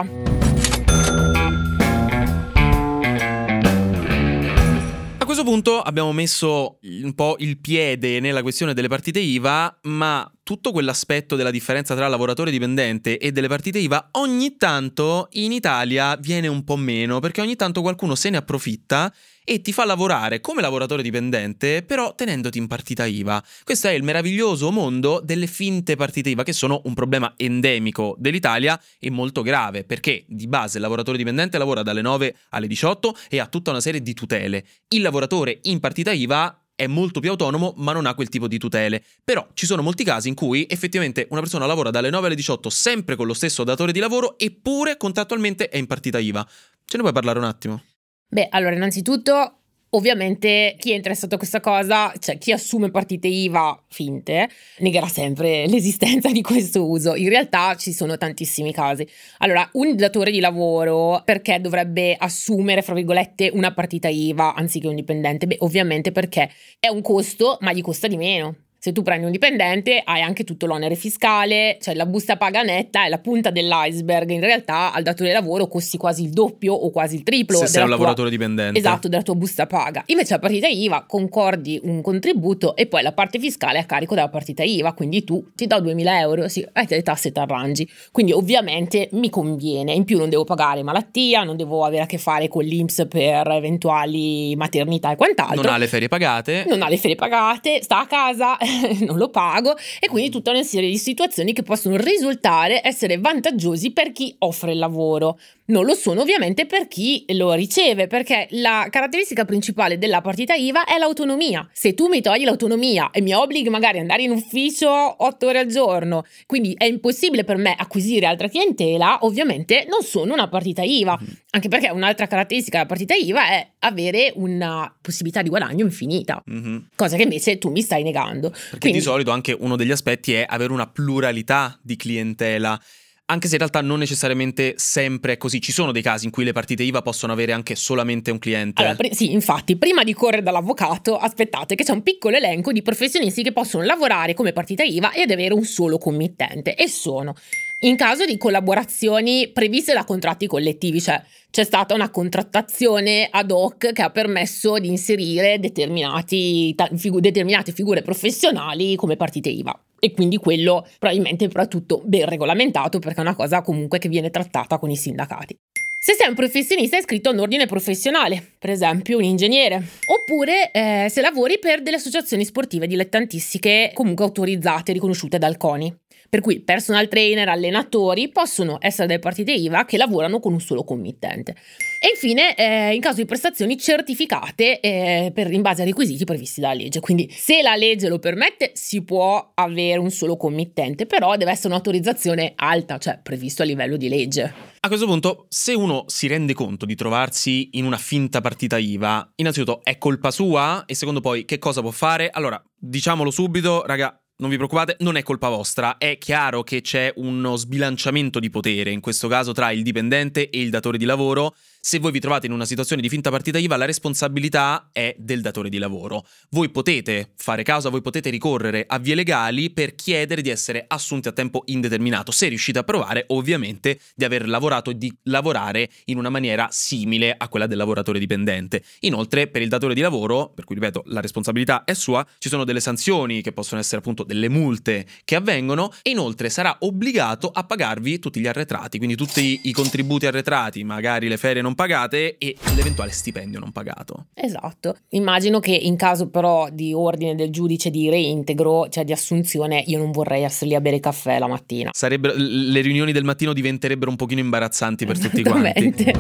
A 5.20 5.26
questo 5.26 5.44
punto 5.44 5.80
abbiamo 5.80 6.12
messo 6.12 6.80
un 6.82 7.14
po' 7.14 7.36
il 7.38 7.60
piede 7.60 8.20
nella 8.20 8.42
questione 8.42 8.74
delle 8.74 8.88
partite 8.88 9.20
IVA, 9.20 9.80
ma 9.84 10.28
tutto 10.46 10.72
quell'aspetto 10.72 11.36
della 11.36 11.50
differenza 11.50 11.96
tra 11.96 12.08
lavoratore 12.08 12.52
dipendente 12.52 13.18
e 13.18 13.32
delle 13.32 13.48
partite 13.48 13.80
IVA 13.80 14.10
ogni 14.12 14.58
tanto 14.58 15.28
in 15.32 15.52
Italia 15.52 16.16
viene 16.18 16.48
un 16.48 16.64
po' 16.64 16.76
meno, 16.76 17.20
perché 17.20 17.42
ogni 17.42 17.56
tanto 17.56 17.82
qualcuno 17.82 18.14
se 18.14 18.30
ne 18.30 18.38
approfitta 18.38 19.12
e 19.44 19.62
ti 19.62 19.74
fa 19.74 19.86
lavorare 19.86 20.42
come 20.42 20.62
lavoratore 20.62 21.02
dipendente, 21.02 21.82
però 21.82 22.14
tenendoti 22.14 22.60
in 22.60 22.68
partita 22.68 23.06
IVA. 23.06 23.44
Questo 23.64 23.88
è 23.88 23.94
il 23.94 24.04
meraviglioso 24.04 24.72
mondo 24.72 25.20
delle 25.20 25.48
finte 25.48 25.96
partite 25.96 26.30
IVA, 26.30 26.44
che 26.44 26.54
sono 26.54 26.80
un 26.86 26.94
problema 26.94 27.34
endemico 27.38 28.16
dell'Italia 28.20 28.80
e 29.00 29.10
molto 29.10 29.42
grave, 29.42 29.84
perché 29.84 30.26
di 30.28 30.48
base 30.48 30.78
il 30.78 30.84
lavoratore 30.84 31.18
dipendente 31.18 31.58
lavora 31.58 31.82
dalle 31.82 32.04
9 32.04 32.36
alle 32.50 32.68
18 32.68 33.18
e 33.30 33.40
ha 33.40 33.48
tutta 33.48 33.72
una 33.72 33.82
serie 33.82 34.04
di 34.04 34.14
tutele. 34.14 34.64
Il 34.90 35.02
lavoratore 35.02 35.58
in 35.64 35.80
partita 35.80 36.12
IVA 36.12 36.60
è 36.76 36.88
molto 36.88 37.20
più 37.20 37.30
autonomo 37.30 37.74
ma 37.78 37.94
non 37.94 38.06
ha 38.06 38.14
quel 38.14 38.30
tipo 38.30 38.48
di 38.48 38.58
tutele. 38.58 39.04
Però 39.24 39.48
ci 39.54 39.66
sono 39.66 39.82
molti 39.82 40.04
casi 40.04 40.28
in 40.28 40.36
cui 40.36 40.66
effettivamente 40.70 41.28
una 41.30 41.40
persona 41.40 41.66
lavora 41.66 41.90
dalle 41.90 42.10
9 42.10 42.28
alle 42.28 42.36
18 42.36 42.70
sempre 42.70 43.16
con 43.16 43.26
lo 43.26 43.34
stesso 43.34 43.64
datore 43.64 43.92
di 43.92 44.00
lavoro 44.00 44.38
eppure 44.38 44.98
contrattualmente 44.98 45.70
è 45.70 45.78
in 45.78 45.88
partita 45.88 46.20
IVA. 46.20 46.46
Ce 46.86 46.98
ne 46.98 47.02
puoi 47.02 47.14
parlare 47.14 47.40
un 47.40 47.46
attimo? 47.46 47.84
Beh, 48.28 48.48
allora 48.50 48.76
innanzitutto 48.76 49.62
Ovviamente 49.96 50.76
chi 50.78 50.92
è 50.92 50.96
interessato 50.96 51.36
a 51.36 51.38
questa 51.38 51.62
cosa, 51.62 52.14
cioè 52.20 52.38
chi 52.38 52.52
assume 52.52 52.92
partite 52.92 53.30
IVA 53.30 53.82
finte, 53.88 54.50
negherà 54.80 55.08
sempre 55.08 55.68
l'esistenza 55.72 56.30
di 56.32 56.42
questo 56.42 56.86
uso. 56.86 57.16
In 57.16 57.30
realtà 57.30 57.76
ci 57.76 57.94
sono 57.94 58.18
tantissimi 58.18 58.74
casi. 58.74 59.08
Allora, 59.38 59.68
un 59.74 59.96
datore 59.96 60.32
di 60.32 60.42
lavoro 60.42 61.22
perché 61.24 61.62
dovrebbe 61.62 62.14
assumere, 62.18 62.82
fra 62.82 62.94
virgolette, 62.94 63.50
una 63.54 63.74
partita 63.74 64.10
IVA 64.10 64.54
anziché 64.54 64.88
un 64.88 64.96
dipendente? 64.96 65.48
Beh, 65.48 65.58
ovviamente 65.60 66.12
perché 66.12 66.52
è 66.78 66.90
un 66.90 67.02
costo, 67.02 67.58
ma 67.62 67.72
gli 67.72 67.82
costa 67.82 68.08
di 68.08 68.18
meno. 68.18 68.65
Se 68.86 68.92
tu 68.92 69.02
prendi 69.02 69.26
un 69.26 69.32
dipendente 69.32 70.00
hai 70.06 70.22
anche 70.22 70.44
tutto 70.44 70.68
l'onere 70.68 70.94
fiscale, 70.94 71.80
cioè 71.82 71.96
la 71.96 72.06
busta 72.06 72.38
paga 72.38 72.62
netta 72.62 73.04
è 73.06 73.10
la 73.10 73.18
punta 73.18 73.50
dell'iceberg, 73.50 74.30
in 74.30 74.42
realtà 74.42 74.94
al 74.94 75.02
datore 75.02 75.30
di 75.30 75.34
lavoro 75.34 75.68
costi 75.68 75.98
quasi 75.98 76.22
il 76.22 76.30
doppio 76.30 76.76
o 76.76 76.92
quasi 76.92 77.16
il 77.16 77.24
triplo. 77.24 77.58
Se 77.58 77.66
sei 77.66 77.82
un 77.82 77.90
lavoratore 77.90 78.30
dipendente. 78.30 78.78
Esatto, 78.78 79.08
della 79.08 79.24
tua 79.24 79.34
busta 79.34 79.66
paga. 79.66 80.04
Invece 80.06 80.36
a 80.36 80.38
partita 80.38 80.68
IVA 80.68 81.06
concordi 81.08 81.80
un 81.82 82.04
contributo 82.04 82.76
e 82.76 82.86
poi 82.86 83.02
la 83.02 83.12
parte 83.12 83.40
fiscale 83.40 83.80
è 83.80 83.82
a 83.82 83.86
carico 83.86 84.14
della 84.14 84.30
partita 84.30 84.62
IVA, 84.62 84.94
quindi 84.94 85.24
tu 85.24 85.44
ti 85.56 85.66
do 85.66 85.82
2000 85.82 86.20
euro, 86.20 86.48
sì, 86.48 86.64
hai 86.74 86.86
le 86.88 87.02
tasse 87.02 87.30
e 87.30 87.32
ti 87.32 87.40
arrangi. 87.40 87.90
Quindi 88.12 88.34
ovviamente 88.34 89.10
mi 89.14 89.32
conviene, 89.32 89.94
in 89.94 90.04
più 90.04 90.20
non 90.20 90.30
devo 90.30 90.44
pagare 90.44 90.84
malattia, 90.84 91.42
non 91.42 91.58
devo 91.58 91.86
avere 91.86 92.04
a 92.04 92.06
che 92.06 92.20
fare 92.20 92.48
con 92.48 92.64
l'Inps 92.64 93.08
per 93.10 93.48
eventuali 93.48 94.56
maternità 94.56 95.10
e 95.10 95.16
quant'altro. 95.16 95.64
Non 95.64 95.74
ha 95.74 95.78
le 95.80 95.88
ferie 95.88 96.08
pagate. 96.08 96.66
Non 96.68 96.84
ha 96.84 96.88
le 96.88 96.98
ferie 96.98 97.16
pagate, 97.16 97.82
sta 97.82 98.02
a 98.02 98.06
casa 98.06 98.58
non 99.06 99.18
lo 99.18 99.30
pago 99.30 99.76
e 100.00 100.08
quindi 100.08 100.30
tutta 100.30 100.52
una 100.52 100.64
serie 100.64 100.90
di 100.90 100.98
situazioni 100.98 101.54
che 101.54 101.64
possono 101.64 101.98
risultare 101.98 102.82
essere 102.86 103.18
vantaggiosi 103.18 103.92
per 103.92 104.12
chi 104.12 104.36
offre 104.40 104.72
il 104.72 104.80
lavoro. 104.80 105.40
Non 105.68 105.84
lo 105.86 105.96
sono 105.96 106.22
ovviamente 106.22 106.68
per 106.68 106.88
chi 106.88 107.26
lo 107.30 107.54
riceve, 107.54 108.06
perché 108.06 108.48
la 108.52 108.86
caratteristica 108.92 109.46
principale 109.46 109.98
della 109.98 110.22
partita 110.22 110.54
IVA 110.54 110.86
è 110.86 111.00
l'autonomia. 111.00 111.68
Se 111.74 111.96
tu 111.96 112.08
mi 112.08 112.22
togli 112.22 112.44
l'autonomia 112.44 113.10
e 113.10 113.20
mi 113.22 113.34
obblighi 113.34 113.70
magari 113.70 113.96
ad 113.96 114.04
andare 114.04 114.22
in 114.22 114.30
ufficio 114.30 114.88
otto 114.90 115.48
ore 115.48 115.60
al 115.60 115.66
giorno, 115.66 116.24
quindi 116.46 116.76
è 116.78 116.86
impossibile 116.86 117.44
per 117.44 117.58
me 117.58 117.74
acquisire 117.76 118.28
altra 118.28 118.48
clientela, 118.48 119.18
ovviamente 119.22 119.88
non 119.90 120.04
sono 120.04 120.34
una 120.34 120.48
partita 120.50 120.84
IVA. 120.84 121.18
Mm-hmm. 121.20 121.34
Anche 121.50 121.68
perché 121.68 121.90
un'altra 121.90 122.28
caratteristica 122.28 122.78
della 122.78 122.90
partita 122.90 123.16
IVA 123.16 123.48
è 123.48 123.68
avere 123.80 124.34
una 124.36 124.94
possibilità 125.02 125.42
di 125.42 125.50
guadagno 125.50 125.84
infinita, 125.84 126.44
mm-hmm. 126.48 126.78
cosa 126.96 127.18
che 127.18 127.24
invece 127.24 127.58
tu 127.58 127.72
mi 127.72 127.82
stai 127.82 128.04
negando. 128.04 128.50
Perché 128.52 128.78
quindi, 128.78 129.00
di 129.00 129.04
solito 129.04 129.32
anche 129.32 129.56
uno 129.58 129.76
degli 129.76 129.92
aspetti 129.92 130.34
è 130.34 130.46
avere 130.48 130.74
una 130.74 130.86
pluralità 130.86 131.80
di 131.82 131.96
clientela 131.96 132.80
anche 133.28 133.48
se 133.48 133.54
in 133.54 133.60
realtà 133.60 133.82
non 133.82 134.00
necessariamente 134.00 134.76
sempre 134.78 135.34
è 135.34 135.38
così, 135.38 135.60
ci 135.60 135.72
sono 135.72 135.92
dei 135.92 136.04
casi 136.04 136.26
in 136.26 136.32
cui 136.32 136.44
le 136.44 136.52
partite 136.52 136.84
IVA 136.84 137.02
possono 137.02 137.34
avere 137.34 137.54
anche 137.54 137.76
solamente 137.76 138.30
un 138.30 138.38
cliente. 138.38 138.82
Allora, 138.82 138.96
pr- 138.96 139.14
sì, 139.14 139.32
infatti, 139.32 139.78
prima 139.78 140.04
di 140.04 140.14
correre 140.14 140.44
dall'avvocato, 140.44 141.18
aspettate 141.18 141.76
che 141.76 141.84
c'è 141.84 141.92
un 141.92 142.04
piccolo 142.04 142.36
elenco 142.36 142.72
di 142.72 142.84
professionisti 142.84 143.42
che 143.42 143.52
possono 143.52 143.84
lavorare 143.84 144.36
come 144.36 144.54
partita 144.54 144.84
IVA 144.84 145.14
ed 145.14 145.32
avere 145.32 145.56
un 145.56 145.64
solo 145.64 145.98
committente 145.98 146.76
e 146.76 146.88
sono 146.88 147.34
in 147.80 147.98
caso 147.98 148.26
di 148.26 148.38
collaborazioni 148.38 149.50
previste 149.52 149.94
da 149.94 150.04
contratti 150.04 150.48
collettivi, 150.48 151.02
cioè 151.02 151.22
c'è 151.50 151.64
stata 151.64 151.94
una 151.94 152.10
contrattazione 152.10 153.28
ad 153.30 153.50
hoc 153.50 153.92
che 153.92 154.02
ha 154.02 154.10
permesso 154.12 154.78
di 154.78 154.88
inserire 154.88 155.60
determinate 155.60 156.76
figure 156.96 158.02
professionali 158.02 158.96
come 158.96 159.16
partite 159.16 159.50
IVA 159.50 159.80
e 160.06 160.12
quindi 160.12 160.38
quello 160.38 160.88
probabilmente 161.00 161.48
però 161.48 161.64
è 161.64 161.68
tutto 161.68 162.02
ben 162.06 162.30
regolamentato 162.30 163.00
perché 163.00 163.18
è 163.18 163.22
una 163.22 163.36
cosa 163.36 163.64
comunque 163.64 163.98
che 163.98 164.08
viene 164.08 164.30
trattata 164.30 164.78
con 164.78 164.92
i 164.92 164.96
sindacati. 164.96 165.58
Se 166.00 166.14
sei 166.14 166.30
un 166.30 166.36
professionista 166.36 166.98
iscritto 166.98 167.30
a 167.30 167.32
un 167.32 167.40
ordine 167.40 167.66
professionale, 167.66 168.54
per 168.60 168.70
esempio 168.70 169.18
un 169.18 169.24
ingegnere, 169.24 169.84
oppure 170.06 170.70
eh, 170.72 171.08
se 171.10 171.20
lavori 171.22 171.58
per 171.58 171.82
delle 171.82 171.96
associazioni 171.96 172.46
sportive 172.46 172.86
dilettantistiche 172.86 173.90
comunque 173.96 174.26
autorizzate 174.26 174.92
e 174.92 174.94
riconosciute 174.94 175.40
dal 175.40 175.58
CONI. 175.58 175.92
Per 176.30 176.42
cui 176.42 176.62
personal 176.62 177.08
trainer, 177.08 177.50
allenatori 177.50 178.30
possono 178.30 178.78
essere 178.80 179.08
delle 179.08 179.20
partite 179.20 179.52
IVA 179.54 179.86
che 179.86 179.98
lavorano 179.98 180.40
con 180.40 180.54
un 180.54 180.60
solo 180.60 180.84
committente. 180.84 181.56
E 182.00 182.10
infine, 182.14 182.56
eh, 182.56 182.94
in 182.94 183.02
caso 183.02 183.18
di 183.18 183.26
prestazioni 183.26 183.78
certificate 183.78 184.80
eh, 184.80 185.32
per, 185.34 185.52
in 185.52 185.62
base 185.62 185.82
ai 185.82 185.88
requisiti 185.88 186.24
previsti 186.24 186.62
dalla 186.62 186.74
legge. 186.74 187.00
Quindi, 187.00 187.30
se 187.32 187.62
la 187.62 187.76
legge 187.76 188.10
lo 188.10 188.20
permette, 188.20 188.72
si 188.74 189.04
può 189.04 189.52
avere 189.56 190.00
un 190.00 190.12
solo 190.12 190.38
committente, 190.38 191.06
però 191.06 191.36
deve 191.38 191.52
essere 191.52 191.70
un'autorizzazione 191.70 192.54
alta, 192.56 192.98
cioè 192.98 193.20
previsto 193.22 193.64
a 193.64 193.66
livello 193.66 193.98
di 193.98 194.10
legge. 194.10 194.54
A 194.86 194.88
questo 194.88 195.08
punto, 195.08 195.48
se 195.50 195.74
uno 195.74 196.04
si 196.08 196.28
rende 196.28 196.54
conto 196.54 196.86
di 196.86 196.94
trovarsi 196.94 197.70
in 197.74 197.86
una 197.86 197.98
finta 197.98 198.40
partita 198.40 198.78
IVA, 198.78 199.32
innanzitutto 199.38 199.84
è 199.84 199.98
colpa 199.98 200.30
sua 200.30 200.86
e 200.86 200.94
secondo 200.94 201.22
poi 201.22 201.44
che 201.46 201.58
cosa 201.58 201.82
può 201.82 201.90
fare? 201.90 202.30
Allora, 202.30 202.64
diciamolo 202.78 203.32
subito, 203.32 203.84
raga, 203.84 204.16
non 204.38 204.50
vi 204.50 204.58
preoccupate, 204.58 204.98
non 205.00 205.16
è 205.16 205.24
colpa 205.24 205.50
vostra, 205.50 205.98
è 205.98 206.18
chiaro 206.18 206.64
che 206.64 206.82
c'è 206.82 207.14
uno 207.16 207.56
sbilanciamento 207.56 208.40
di 208.40 208.50
potere, 208.50 208.92
in 208.92 209.00
questo 209.00 209.28
caso 209.28 209.54
tra 209.54 209.72
il 209.72 209.82
dipendente 209.82 210.50
e 210.50 210.60
il 210.62 210.70
datore 210.70 210.98
di 210.98 211.06
lavoro, 211.06 211.56
se 211.86 212.00
voi 212.00 212.12
vi 212.12 212.20
trovate 212.20 212.48
in 212.48 212.52
una 212.52 212.66
situazione 212.66 213.00
di 213.00 213.10
finta 213.10 213.30
partita 213.30 213.60
IVA, 213.60 213.78
la 213.78 213.86
responsabilità 213.86 214.90
è 214.92 215.14
del 215.20 215.42
datore 215.42 215.70
di 215.70 215.78
lavoro. 215.78 216.26
Voi 216.50 216.70
potete 216.70 217.34
fare 217.36 217.62
causa, 217.62 217.90
voi 217.90 218.02
potete 218.02 218.32
ricorrere 218.32 218.86
a 218.88 218.98
vie 218.98 219.14
legali 219.14 219.70
per 219.70 219.94
chiedere 219.94 220.42
di 220.42 220.50
essere 220.50 220.86
assunti 220.88 221.28
a 221.28 221.32
tempo 221.32 221.62
indeterminato, 221.66 222.32
se 222.32 222.48
riuscite 222.48 222.80
a 222.80 222.84
provare 222.84 223.26
ovviamente 223.28 224.00
di 224.16 224.26
aver 224.26 224.48
lavorato 224.48 224.90
e 224.90 224.98
di 224.98 225.16
lavorare 225.26 225.92
in 226.06 226.18
una 226.18 226.30
maniera 226.30 226.70
simile 226.72 227.36
a 227.38 227.48
quella 227.50 227.68
del 227.68 227.78
lavoratore 227.78 228.18
dipendente. 228.18 228.82
Inoltre, 229.02 229.46
per 229.46 229.62
il 229.62 229.70
datore 229.70 229.94
di 229.94 230.02
lavoro, 230.02 230.54
per 230.56 230.64
cui 230.64 230.74
ripeto, 230.74 231.04
la 231.06 231.22
responsabilità 231.22 231.84
è 231.84 231.94
sua, 231.94 232.26
ci 232.40 232.50
sono 232.50 232.64
delle 232.64 232.80
sanzioni 232.80 233.44
che 233.44 233.52
possono 233.52 233.80
essere 233.80 233.98
appunto 233.98 234.24
delle 234.24 234.50
multe 234.50 235.06
che 235.24 235.36
avvengono 235.36 235.94
e 236.02 236.10
inoltre 236.10 236.50
sarà 236.50 236.78
obbligato 236.80 237.52
a 237.54 237.64
pagarvi 237.64 238.18
tutti 238.18 238.40
gli 238.40 238.48
arretrati, 238.48 238.98
quindi 238.98 239.16
tutti 239.16 239.60
i 239.66 239.72
contributi 239.72 240.26
arretrati, 240.26 240.84
magari 240.84 241.28
le 241.28 241.38
ferie 241.38 241.62
non 241.62 241.74
pagate 241.76 242.38
e 242.38 242.56
l'eventuale 242.76 243.12
stipendio 243.12 243.60
non 243.60 243.72
pagato. 243.72 244.28
Esatto. 244.34 244.96
Immagino 245.10 245.60
che 245.60 245.72
in 245.72 245.96
caso 245.96 246.30
però 246.30 246.70
di 246.72 246.94
ordine 246.94 247.36
del 247.36 247.52
giudice 247.52 247.90
di 247.90 248.10
reintegro, 248.10 248.90
cioè 248.90 249.04
di 249.04 249.12
assunzione, 249.12 249.84
io 249.86 249.98
non 249.98 250.12
vorrei 250.12 250.44
essere 250.44 250.72
lì 250.72 250.76
a 250.76 250.82
bere 250.82 251.00
caffè 251.00 251.38
la 251.38 251.48
mattina. 251.48 251.92
Sarebbero, 251.94 252.34
le 252.38 252.82
riunioni 252.82 253.12
del 253.12 253.24
mattino 253.24 253.54
diventerebbero 253.54 254.10
un 254.10 254.16
pochino 254.16 254.40
imbarazzanti 254.40 255.06
per 255.06 255.20
tutti 255.20 255.44
quanti. 255.44 256.14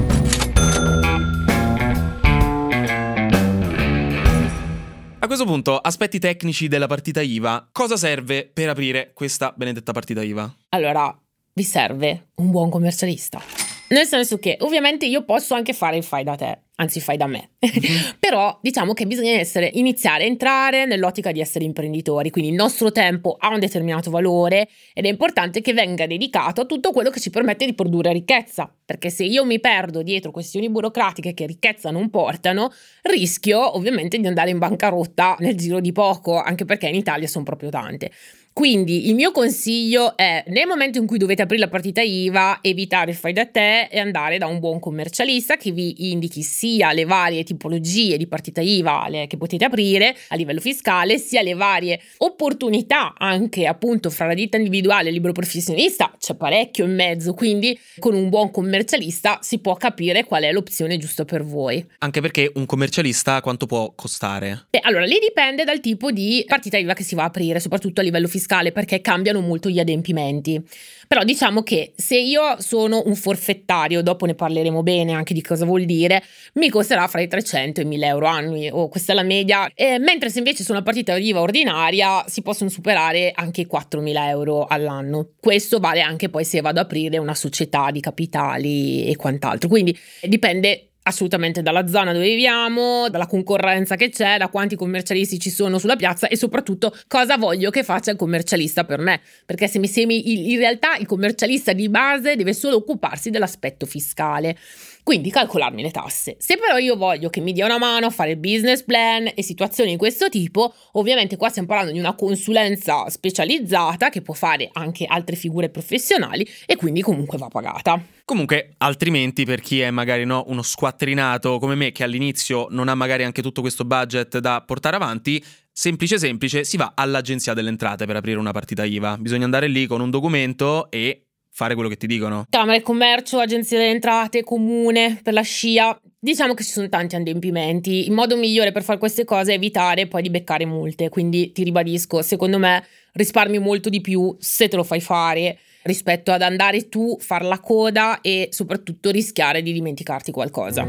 A 5.25 5.27
questo 5.27 5.45
punto, 5.45 5.79
aspetti 5.79 6.19
tecnici 6.19 6.67
della 6.67 6.85
partita 6.85 7.19
IVA. 7.19 7.69
Cosa 7.71 7.97
serve 7.97 8.47
per 8.53 8.69
aprire 8.69 9.09
questa 9.11 9.51
benedetta 9.57 9.91
partita 9.91 10.21
IVA? 10.21 10.55
Allora, 10.69 11.19
vi 11.51 11.63
serve 11.63 12.27
un 12.35 12.51
buon 12.51 12.69
commercialista. 12.69 13.64
Nel 13.87 14.07
senso 14.07 14.39
che 14.39 14.57
ovviamente 14.61 15.05
io 15.05 15.23
posso 15.23 15.53
anche 15.53 15.71
fare 15.73 15.97
il 15.97 16.03
fai 16.03 16.23
da 16.23 16.35
te, 16.35 16.57
anzi 16.77 16.99
fai 16.99 17.17
da 17.17 17.27
me, 17.27 17.51
mm-hmm. 17.63 17.99
però 18.19 18.57
diciamo 18.59 18.93
che 18.93 19.05
bisogna 19.05 19.33
essere, 19.33 19.69
iniziare 19.73 20.23
a 20.23 20.27
entrare 20.27 20.85
nell'ottica 20.85 21.31
di 21.31 21.39
essere 21.39 21.65
imprenditori, 21.65 22.31
quindi 22.31 22.49
il 22.49 22.55
nostro 22.55 22.91
tempo 22.91 23.35
ha 23.37 23.49
un 23.49 23.59
determinato 23.59 24.09
valore 24.09 24.67
ed 24.91 25.05
è 25.05 25.07
importante 25.07 25.61
che 25.61 25.73
venga 25.73 26.07
dedicato 26.07 26.61
a 26.61 26.65
tutto 26.65 26.91
quello 26.91 27.11
che 27.11 27.19
ci 27.19 27.29
permette 27.29 27.65
di 27.65 27.75
produrre 27.75 28.11
ricchezza, 28.11 28.73
perché 28.83 29.11
se 29.11 29.23
io 29.23 29.45
mi 29.45 29.59
perdo 29.59 30.01
dietro 30.01 30.31
questioni 30.31 30.67
burocratiche 30.67 31.35
che 31.35 31.45
ricchezza 31.45 31.91
non 31.91 32.09
portano, 32.09 32.71
rischio 33.03 33.75
ovviamente 33.75 34.17
di 34.17 34.25
andare 34.25 34.49
in 34.49 34.57
bancarotta 34.57 35.35
nel 35.39 35.55
giro 35.55 35.79
di 35.79 35.91
poco, 35.91 36.41
anche 36.41 36.65
perché 36.65 36.87
in 36.87 36.95
Italia 36.95 37.27
sono 37.27 37.43
proprio 37.43 37.69
tante. 37.69 38.09
Quindi 38.57 39.09
il 39.09 39.15
mio 39.15 39.33
consiglio 39.33 40.15
è 40.15 40.41
nel 40.47 40.65
momento 40.65 40.97
in 40.97 41.05
cui 41.05 41.17
dovete 41.17 41.41
aprire 41.41 41.63
la 41.63 41.69
partita 41.69 42.01
IVA, 42.01 42.59
evitare 42.61 43.11
il 43.11 43.17
fai 43.17 43.33
da 43.33 43.45
te 43.45 43.89
e 43.91 43.99
andare 43.99 44.37
da 44.37 44.47
un 44.47 44.59
buon 44.59 44.79
commercialista 44.79 45.57
che 45.57 45.71
vi 45.71 46.09
indichi 46.09 46.41
sia 46.41 46.93
le 46.93 47.03
varie 47.03 47.43
tipologie 47.43 48.15
di 48.15 48.27
partita 48.27 48.61
IVA 48.61 49.09
che 49.27 49.35
potete 49.35 49.65
aprire 49.65 50.15
a 50.29 50.37
livello 50.37 50.61
fiscale, 50.61 51.17
sia 51.17 51.41
le 51.41 51.53
varie 51.53 51.99
opportunità 52.19 53.13
anche 53.17 53.65
appunto 53.67 54.09
fra 54.09 54.25
la 54.25 54.33
ditta 54.33 54.55
individuale 54.55 55.07
e 55.07 55.09
il 55.09 55.15
libero 55.15 55.33
professionista, 55.33 56.13
c'è 56.17 56.35
parecchio 56.35 56.85
in 56.85 56.95
mezzo, 56.95 57.33
quindi 57.33 57.77
con 57.99 58.15
un 58.15 58.29
buon 58.29 58.51
commercialista 58.51 59.39
si 59.41 59.59
può 59.59 59.75
capire 59.75 60.23
qual 60.23 60.43
è 60.43 60.53
l'opzione 60.53 60.97
giusta 60.97 61.25
per 61.25 61.43
voi. 61.43 61.85
Anche 61.97 62.21
perché 62.21 62.49
un 62.55 62.65
commercialista 62.65 63.41
quanto 63.41 63.65
può 63.65 63.91
costare? 63.93 64.67
Beh, 64.69 64.79
allora 64.79 65.03
lì 65.03 65.19
dipende 65.19 65.65
dal 65.65 65.81
tipo 65.81 66.09
di 66.11 66.45
partita 66.47 66.77
IVA 66.77 66.93
che 66.93 67.03
si 67.03 67.15
va 67.15 67.23
a 67.23 67.25
aprire, 67.25 67.59
soprattutto 67.59 67.99
a 67.99 68.03
livello 68.05 68.27
fiscale 68.27 68.43
fiscale 68.45 68.71
perché 68.71 69.01
cambiano 69.01 69.41
molto 69.41 69.69
gli 69.69 69.79
adempimenti. 69.79 70.61
Però 71.07 71.23
diciamo 71.23 71.63
che 71.63 71.93
se 71.95 72.17
io 72.17 72.59
sono 72.59 73.03
un 73.05 73.15
forfettario, 73.15 74.01
dopo 74.01 74.25
ne 74.25 74.35
parleremo 74.35 74.81
bene 74.83 75.13
anche 75.13 75.33
di 75.33 75.41
cosa 75.41 75.65
vuol 75.65 75.85
dire, 75.85 76.23
mi 76.53 76.69
costerà 76.69 77.07
fra 77.07 77.21
i 77.21 77.27
300 77.27 77.81
e 77.81 77.83
i 77.83 77.87
1000 77.87 78.07
euro 78.07 78.25
annui, 78.27 78.69
o 78.69 78.83
oh, 78.83 78.87
questa 78.87 79.11
è 79.11 79.15
la 79.15 79.23
media, 79.23 79.69
eh, 79.73 79.99
mentre 79.99 80.29
se 80.29 80.39
invece 80.39 80.63
sono 80.63 80.77
una 80.77 80.85
partita 80.85 81.15
IVA 81.15 81.41
ordinaria 81.41 82.23
si 82.27 82.41
possono 82.41 82.69
superare 82.69 83.31
anche 83.35 83.61
i 83.61 83.65
4000 83.65 84.29
euro 84.29 84.65
all'anno. 84.65 85.29
Questo 85.39 85.79
vale 85.79 86.01
anche 86.01 86.29
poi 86.29 86.43
se 86.43 86.61
vado 86.61 86.79
ad 86.79 86.85
aprire 86.85 87.17
una 87.17 87.35
società 87.35 87.91
di 87.91 87.99
capitali 87.99 89.05
e 89.05 89.15
quant'altro. 89.15 89.69
Quindi 89.69 89.97
dipende 90.21 90.89
assolutamente 91.07 91.61
dalla 91.61 91.87
zona 91.87 92.13
dove 92.13 92.25
viviamo, 92.25 93.09
dalla 93.09 93.27
concorrenza 93.27 93.95
che 93.95 94.09
c'è, 94.09 94.37
da 94.37 94.49
quanti 94.49 94.75
commercialisti 94.75 95.39
ci 95.39 95.49
sono 95.49 95.77
sulla 95.77 95.95
piazza 95.95 96.27
e 96.27 96.35
soprattutto 96.35 96.95
cosa 97.07 97.37
voglio 97.37 97.69
che 97.69 97.83
faccia 97.83 98.11
il 98.11 98.17
commercialista 98.17 98.85
per 98.85 98.99
me. 98.99 99.21
Perché 99.45 99.67
se 99.67 99.79
mi 99.79 99.87
semi, 99.87 100.51
in 100.51 100.57
realtà 100.57 100.95
il 100.95 101.05
commercialista 101.05 101.73
di 101.73 101.89
base 101.89 102.35
deve 102.35 102.53
solo 102.53 102.77
occuparsi 102.77 103.29
dell'aspetto 103.29 103.85
fiscale. 103.85 104.57
Quindi 105.05 105.29
calcolarmi 105.29 105.83
le 105.83 105.91
tasse. 105.91 106.35
Se 106.39 106.57
però 106.57 106.79
io 106.79 106.95
voglio 106.95 107.29
che 107.29 107.39
mi 107.39 107.51
dia 107.51 107.65
una 107.65 107.77
mano 107.77 108.07
a 108.07 108.09
fare 108.09 108.31
il 108.31 108.37
business 108.37 108.81
plan 108.81 109.29
e 109.35 109.43
situazioni 109.43 109.91
di 109.91 109.97
questo 109.97 110.29
tipo, 110.29 110.73
ovviamente 110.93 111.37
qua 111.37 111.49
stiamo 111.49 111.67
parlando 111.67 111.91
di 111.91 111.99
una 111.99 112.15
consulenza 112.15 113.07
specializzata 113.07 114.09
che 114.09 114.23
può 114.23 114.33
fare 114.33 114.67
anche 114.73 115.05
altre 115.05 115.35
figure 115.35 115.69
professionali 115.69 116.43
e 116.65 116.75
quindi 116.75 117.03
comunque 117.03 117.37
va 117.37 117.49
pagata. 117.49 118.03
Comunque, 118.25 118.73
altrimenti 118.79 119.45
per 119.45 119.61
chi 119.61 119.79
è 119.79 119.91
magari 119.91 120.25
no, 120.25 120.43
uno 120.47 120.63
squattrinato 120.63 121.59
come 121.59 121.75
me 121.75 121.91
che 121.91 122.03
all'inizio 122.03 122.65
non 122.71 122.87
ha 122.87 122.95
magari 122.95 123.23
anche 123.23 123.43
tutto 123.43 123.61
questo 123.61 123.85
budget 123.85 124.39
da 124.39 124.63
portare 124.65 124.95
avanti, 124.95 125.39
semplice 125.71 126.17
semplice, 126.17 126.63
si 126.63 126.77
va 126.77 126.93
all'agenzia 126.95 127.53
delle 127.53 127.69
entrate 127.69 128.07
per 128.07 128.15
aprire 128.15 128.39
una 128.39 128.53
partita 128.53 128.83
IVA. 128.83 129.17
Bisogna 129.19 129.45
andare 129.45 129.67
lì 129.67 129.85
con 129.85 130.01
un 130.01 130.09
documento 130.09 130.89
e 130.89 131.24
fare 131.55 131.73
quello 131.73 131.87
che 131.87 131.95
ti 131.95 132.05
dicono. 132.05 132.45
Camera 132.49 132.77
di 132.77 132.83
commercio, 132.83 133.39
agenzia 133.39 133.77
delle 133.77 133.91
entrate, 133.91 134.43
comune, 134.43 135.21
per 135.23 135.31
la 135.31 135.41
scia. 135.41 135.97
Diciamo 136.19 136.53
che 136.53 136.63
ci 136.63 136.71
sono 136.71 136.89
tanti 136.89 137.15
adempimenti. 137.15 138.05
Il 138.05 138.11
modo 138.11 138.35
migliore 138.35 138.73
per 138.73 138.83
fare 138.83 138.99
queste 138.99 139.23
cose 139.23 139.53
è 139.53 139.55
evitare 139.55 140.07
poi 140.07 140.21
di 140.21 140.29
beccare 140.29 140.65
multe. 140.65 141.07
Quindi 141.07 141.53
ti 141.53 141.63
ribadisco, 141.63 142.21
secondo 142.21 142.59
me 142.59 142.83
risparmi 143.13 143.57
molto 143.59 143.87
di 143.87 144.01
più 144.01 144.35
se 144.37 144.67
te 144.67 144.75
lo 144.75 144.83
fai 144.83 144.99
fare 144.99 145.57
rispetto 145.83 146.33
ad 146.33 146.41
andare 146.41 146.89
tu, 146.89 147.17
far 147.19 147.45
la 147.45 147.59
coda 147.61 148.19
e 148.19 148.49
soprattutto 148.51 149.09
rischiare 149.09 149.61
di 149.61 149.71
dimenticarti 149.71 150.31
qualcosa. 150.31 150.83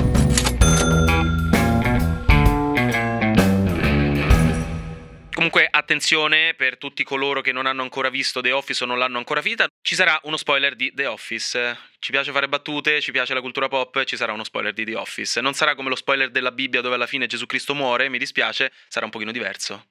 Comunque, 5.37 5.69
attenzione 5.71 6.55
per 6.57 6.79
tutti 6.79 7.05
coloro 7.05 7.43
che 7.43 7.53
non 7.53 7.67
hanno 7.67 7.83
ancora 7.83 8.09
visto 8.09 8.41
The 8.41 8.53
Office 8.53 8.85
o 8.85 8.87
non 8.87 8.97
l'hanno 8.97 9.19
ancora 9.19 9.43
finita. 9.43 9.67
Ci 9.83 9.95
sarà 9.95 10.19
uno 10.23 10.39
spoiler 10.39 10.75
di 10.75 10.91
The 10.95 11.05
Office. 11.05 11.77
Ci 11.99 12.11
piace 12.11 12.33
fare 12.33 12.49
battute, 12.49 13.03
ci 13.03 13.13
piace 13.13 13.35
la 13.35 13.43
cultura 13.43 13.69
pop, 13.69 14.03
ci 14.05 14.17
sarà 14.17 14.33
uno 14.33 14.45
spoiler 14.45 14.73
di 14.73 14.87
The 14.87 14.95
Office. 14.97 15.43
Non 15.43 15.53
sarà 15.53 15.75
come 15.75 15.91
lo 15.91 15.95
spoiler 15.95 16.31
della 16.31 16.53
Bibbia 16.53 16.81
dove 16.81 16.95
alla 16.95 17.07
fine 17.07 17.27
Gesù 17.27 17.45
Cristo 17.45 17.75
muore, 17.75 18.09
mi 18.09 18.17
dispiace, 18.17 18.73
sarà 18.89 19.05
un 19.05 19.11
pochino 19.11 19.31
diverso. 19.31 19.89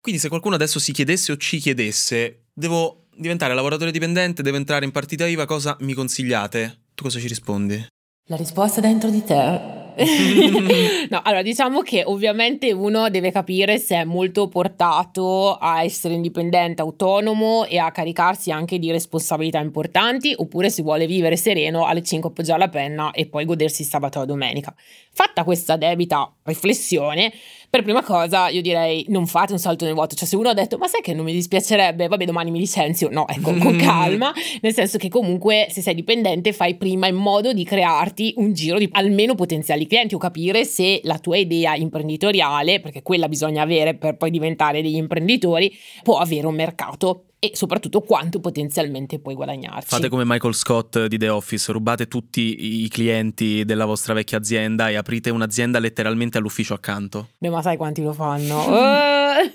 Quindi 0.00 0.20
se 0.20 0.28
qualcuno 0.28 0.54
adesso 0.54 0.78
si 0.78 0.92
chiedesse 0.92 1.32
o 1.32 1.36
ci 1.36 1.58
chiedesse, 1.58 2.44
devo 2.52 3.06
diventare 3.12 3.54
lavoratore 3.54 3.90
dipendente, 3.90 4.42
devo 4.42 4.56
entrare 4.56 4.84
in 4.84 4.92
partita 4.92 5.26
IVA, 5.26 5.46
cosa 5.46 5.76
mi 5.80 5.94
consigliate? 5.94 6.82
Tu 6.94 7.02
cosa 7.02 7.18
ci 7.18 7.26
rispondi? 7.26 7.84
La 8.28 8.36
risposta 8.36 8.78
è 8.78 8.82
dentro 8.82 9.10
di 9.10 9.24
te. 9.24 9.83
no, 11.08 11.20
allora 11.22 11.42
diciamo 11.42 11.80
che 11.82 12.02
ovviamente 12.04 12.72
uno 12.72 13.08
deve 13.10 13.30
capire 13.30 13.78
se 13.78 13.96
è 13.96 14.04
molto 14.04 14.48
portato 14.48 15.54
a 15.54 15.82
essere 15.82 16.14
indipendente, 16.14 16.82
autonomo 16.82 17.64
e 17.64 17.78
a 17.78 17.90
caricarsi 17.90 18.50
anche 18.50 18.78
di 18.78 18.90
responsabilità 18.90 19.58
importanti, 19.58 20.34
oppure 20.36 20.70
se 20.70 20.82
vuole 20.82 21.06
vivere 21.06 21.36
sereno 21.36 21.86
alle 21.86 22.02
5 22.02 22.30
appoggiare 22.30 22.58
la 22.58 22.68
penna 22.68 23.10
e 23.12 23.26
poi 23.26 23.44
godersi 23.44 23.84
sabato 23.84 24.22
e 24.22 24.26
domenica. 24.26 24.74
Fatta 25.12 25.44
questa 25.44 25.76
debita 25.76 26.32
riflessione, 26.42 27.32
per 27.74 27.82
prima 27.82 28.04
cosa 28.04 28.50
io 28.50 28.62
direi 28.62 29.04
non 29.08 29.26
fate 29.26 29.50
un 29.50 29.58
salto 29.58 29.84
nel 29.84 29.94
vuoto, 29.94 30.14
cioè 30.14 30.28
se 30.28 30.36
uno 30.36 30.48
ha 30.48 30.54
detto 30.54 30.78
ma 30.78 30.86
sai 30.86 31.00
che 31.00 31.12
non 31.12 31.24
mi 31.24 31.32
dispiacerebbe, 31.32 32.06
vabbè 32.06 32.24
domani 32.24 32.52
mi 32.52 32.60
licenzio, 32.60 33.08
no, 33.10 33.26
ecco, 33.26 33.52
con 33.54 33.74
calma, 33.74 34.32
nel 34.60 34.72
senso 34.72 34.96
che 34.96 35.08
comunque 35.08 35.66
se 35.70 35.82
sei 35.82 35.96
dipendente 35.96 36.52
fai 36.52 36.76
prima 36.76 37.08
in 37.08 37.16
modo 37.16 37.52
di 37.52 37.64
crearti 37.64 38.34
un 38.36 38.52
giro 38.52 38.78
di 38.78 38.88
almeno 38.92 39.34
potenziali 39.34 39.88
clienti 39.88 40.14
o 40.14 40.18
capire 40.18 40.64
se 40.64 41.00
la 41.02 41.18
tua 41.18 41.36
idea 41.36 41.74
imprenditoriale, 41.74 42.78
perché 42.78 43.02
quella 43.02 43.26
bisogna 43.26 43.62
avere 43.62 43.96
per 43.96 44.18
poi 44.18 44.30
diventare 44.30 44.80
degli 44.80 44.94
imprenditori, 44.94 45.76
può 46.04 46.18
avere 46.18 46.46
un 46.46 46.54
mercato 46.54 47.24
e 47.38 47.50
soprattutto 47.54 48.00
quanto 48.00 48.40
potenzialmente 48.40 49.18
puoi 49.18 49.34
guadagnarci. 49.34 49.88
Fate 49.88 50.08
come 50.08 50.24
Michael 50.24 50.54
Scott 50.54 51.06
di 51.06 51.18
The 51.18 51.28
Office, 51.28 51.72
rubate 51.72 52.08
tutti 52.08 52.82
i 52.82 52.88
clienti 52.88 53.64
della 53.64 53.84
vostra 53.84 54.14
vecchia 54.14 54.38
azienda 54.38 54.88
e 54.88 54.96
aprite 54.96 55.30
un'azienda 55.30 55.78
letteralmente 55.78 56.38
all'ufficio 56.38 56.74
accanto. 56.74 57.30
Beh, 57.38 57.50
ma 57.50 57.62
sai 57.62 57.76
quanti 57.76 58.02
lo 58.02 58.12
fanno? 58.12 58.64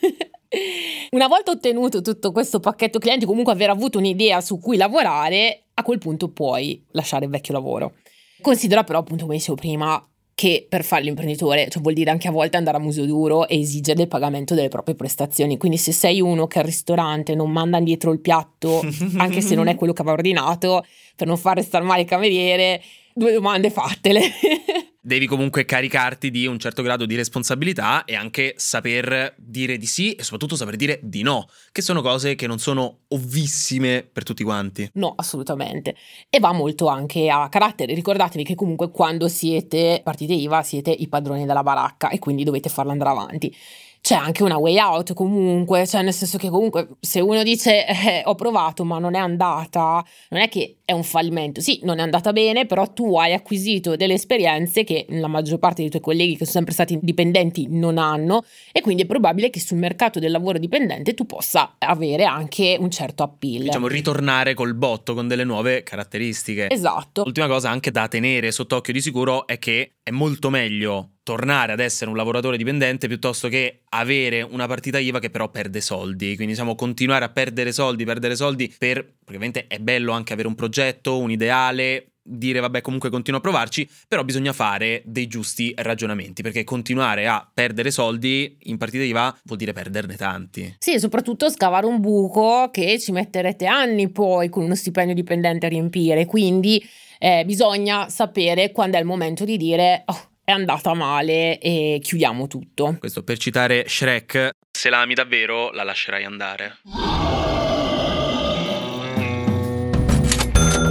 Una 1.11 1.27
volta 1.27 1.51
ottenuto 1.51 2.01
tutto 2.01 2.31
questo 2.31 2.59
pacchetto 2.59 2.99
clienti, 2.99 3.25
comunque 3.25 3.53
aver 3.53 3.69
avuto 3.69 3.97
un'idea 3.97 4.41
su 4.41 4.59
cui 4.59 4.77
lavorare, 4.77 5.65
a 5.73 5.83
quel 5.83 5.99
punto 5.99 6.29
puoi 6.29 6.83
lasciare 6.91 7.25
il 7.25 7.31
vecchio 7.31 7.53
lavoro. 7.53 7.93
Considera 8.41 8.83
però, 8.83 8.99
appunto, 8.99 9.25
come 9.25 9.37
dicevo 9.37 9.55
prima, 9.55 10.08
che 10.39 10.65
per 10.69 10.85
fare 10.85 11.03
l'imprenditore 11.03 11.67
cioè 11.67 11.81
vuol 11.81 11.93
dire 11.93 12.11
anche 12.11 12.29
a 12.29 12.31
volte 12.31 12.55
andare 12.55 12.77
a 12.77 12.79
muso 12.79 13.03
duro 13.03 13.45
e 13.45 13.59
esigere 13.59 14.03
il 14.03 14.07
pagamento 14.07 14.55
delle 14.55 14.69
proprie 14.69 14.95
prestazioni. 14.95 15.57
Quindi 15.57 15.77
se 15.77 15.91
sei 15.91 16.21
uno 16.21 16.47
che 16.47 16.59
al 16.59 16.63
ristorante 16.63 17.35
non 17.35 17.51
manda 17.51 17.77
indietro 17.77 18.13
il 18.13 18.21
piatto, 18.21 18.79
anche 19.17 19.41
se 19.41 19.53
non 19.55 19.67
è 19.67 19.75
quello 19.75 19.91
che 19.91 19.99
aveva 19.99 20.15
ordinato, 20.15 20.85
per 21.17 21.27
non 21.27 21.35
far 21.35 21.57
restare 21.57 21.83
male 21.83 22.03
il 22.03 22.07
cameriere, 22.07 22.81
due 23.13 23.33
domande 23.33 23.69
fattele. 23.69 24.21
devi 25.01 25.27
comunque 25.27 25.65
caricarti 25.65 26.29
di 26.29 26.45
un 26.45 26.59
certo 26.59 26.81
grado 26.81 27.05
di 27.05 27.15
responsabilità 27.15 28.03
e 28.05 28.15
anche 28.15 28.53
saper 28.57 29.33
dire 29.37 29.77
di 29.77 29.85
sì 29.85 30.13
e 30.13 30.23
soprattutto 30.23 30.55
saper 30.55 30.75
dire 30.75 30.99
di 31.01 31.21
no, 31.21 31.47
che 31.71 31.81
sono 31.81 32.01
cose 32.01 32.35
che 32.35 32.47
non 32.47 32.59
sono 32.59 32.99
ovvissime 33.09 34.07
per 34.11 34.23
tutti 34.23 34.43
quanti. 34.43 34.89
No, 34.93 35.13
assolutamente. 35.15 35.95
E 36.29 36.39
va 36.39 36.51
molto 36.51 36.87
anche 36.87 37.29
a 37.29 37.47
carattere. 37.49 37.93
Ricordatevi 37.93 38.43
che 38.43 38.55
comunque 38.55 38.91
quando 38.91 39.27
siete 39.27 40.01
partite 40.03 40.33
IVA 40.33 40.63
siete 40.63 40.91
i 40.91 41.07
padroni 41.07 41.45
della 41.45 41.63
baracca 41.63 42.09
e 42.09 42.19
quindi 42.19 42.43
dovete 42.43 42.69
farla 42.69 42.91
andare 42.91 43.09
avanti 43.09 43.55
c'è 44.01 44.15
anche 44.15 44.43
una 44.43 44.57
way 44.57 44.79
out 44.79 45.13
comunque, 45.13 45.85
cioè 45.85 46.01
nel 46.01 46.13
senso 46.13 46.37
che 46.37 46.49
comunque 46.49 46.89
se 46.99 47.19
uno 47.19 47.43
dice 47.43 47.85
eh, 47.85 48.21
ho 48.25 48.35
provato 48.35 48.83
ma 48.83 48.97
non 48.99 49.15
è 49.15 49.19
andata, 49.19 50.03
non 50.29 50.41
è 50.41 50.49
che 50.49 50.77
è 50.85 50.91
un 50.91 51.03
fallimento, 51.03 51.61
sì 51.61 51.79
non 51.83 51.99
è 51.99 52.01
andata 52.01 52.31
bene, 52.31 52.65
però 52.65 52.91
tu 52.91 53.17
hai 53.17 53.33
acquisito 53.33 53.95
delle 53.95 54.13
esperienze 54.13 54.83
che 54.83 55.05
la 55.09 55.27
maggior 55.27 55.59
parte 55.59 55.81
dei 55.81 55.89
tuoi 55.89 56.01
colleghi 56.01 56.31
che 56.31 56.45
sono 56.45 56.51
sempre 56.51 56.73
stati 56.73 56.97
dipendenti 57.01 57.67
non 57.69 57.97
hanno 57.97 58.43
e 58.71 58.81
quindi 58.81 59.03
è 59.03 59.05
probabile 59.05 59.49
che 59.49 59.59
sul 59.59 59.77
mercato 59.77 60.19
del 60.19 60.31
lavoro 60.31 60.57
dipendente 60.57 61.13
tu 61.13 61.25
possa 61.25 61.75
avere 61.77 62.23
anche 62.23 62.77
un 62.79 62.89
certo 62.89 63.23
appeal. 63.23 63.63
Diciamo 63.63 63.87
ritornare 63.87 64.53
col 64.53 64.73
botto 64.73 65.13
con 65.13 65.27
delle 65.27 65.43
nuove 65.43 65.83
caratteristiche. 65.83 66.69
Esatto. 66.69 67.23
L'ultima 67.23 67.47
cosa 67.47 67.69
anche 67.69 67.91
da 67.91 68.07
tenere 68.07 68.51
sott'occhio 68.51 68.93
di 68.93 69.01
sicuro 69.01 69.45
è 69.45 69.59
che 69.59 69.95
è 70.01 70.11
molto 70.11 70.49
meglio 70.49 71.11
tornare 71.29 71.73
ad 71.73 71.79
essere 71.79 72.09
un 72.09 72.15
lavoratore 72.15 72.57
dipendente 72.57 73.07
piuttosto 73.07 73.49
che 73.49 73.81
avere 73.89 74.41
una 74.41 74.65
partita 74.65 74.97
IVA 74.97 75.19
che 75.19 75.29
però 75.29 75.47
perde 75.49 75.79
soldi. 75.79 76.33
Quindi 76.33 76.53
diciamo 76.53 76.73
continuare 76.73 77.23
a 77.23 77.29
perdere 77.29 77.71
soldi, 77.71 78.03
perdere 78.03 78.35
soldi 78.35 78.73
per, 78.75 79.03
perché 79.03 79.23
ovviamente 79.25 79.67
è 79.67 79.77
bello 79.77 80.11
anche 80.11 80.33
avere 80.33 80.47
un 80.47 80.55
progetto, 80.55 81.19
un 81.19 81.29
ideale, 81.29 82.13
dire 82.23 82.61
vabbè 82.61 82.81
comunque 82.81 83.11
continuo 83.11 83.37
a 83.37 83.43
provarci, 83.43 83.87
però 84.07 84.23
bisogna 84.23 84.53
fare 84.53 85.03
dei 85.05 85.27
giusti 85.27 85.71
ragionamenti, 85.75 86.41
perché 86.41 86.63
continuare 86.63 87.27
a 87.27 87.47
perdere 87.53 87.91
soldi 87.91 88.57
in 88.63 88.77
partita 88.77 89.03
IVA 89.03 89.37
vuol 89.43 89.59
dire 89.59 89.71
perderne 89.71 90.15
tanti. 90.15 90.77
Sì, 90.79 90.93
e 90.93 90.99
soprattutto 90.99 91.47
scavare 91.51 91.85
un 91.85 91.99
buco 91.99 92.69
che 92.71 92.97
ci 92.97 93.11
metterete 93.11 93.67
anni 93.67 94.09
poi 94.09 94.49
con 94.49 94.63
uno 94.63 94.73
stipendio 94.73 95.13
dipendente 95.13 95.67
a 95.67 95.69
riempire, 95.69 96.25
quindi 96.25 96.83
eh, 97.19 97.43
bisogna 97.45 98.09
sapere 98.09 98.71
quando 98.71 98.97
è 98.97 98.99
il 98.99 99.05
momento 99.05 99.45
di 99.45 99.57
dire 99.57 100.01
oh, 100.05 100.29
è 100.49 100.51
andata 100.51 100.95
male 100.95 101.59
e 101.59 101.99
chiudiamo 102.01 102.47
tutto. 102.47 102.95
Questo 102.97 103.23
per 103.23 103.37
citare 103.37 103.85
Shrek, 103.87 104.49
se 104.71 104.89
la 104.89 105.01
ami 105.01 105.13
davvero 105.13 105.69
la 105.71 105.83
lascerai 105.83 106.23
andare. 106.23 106.77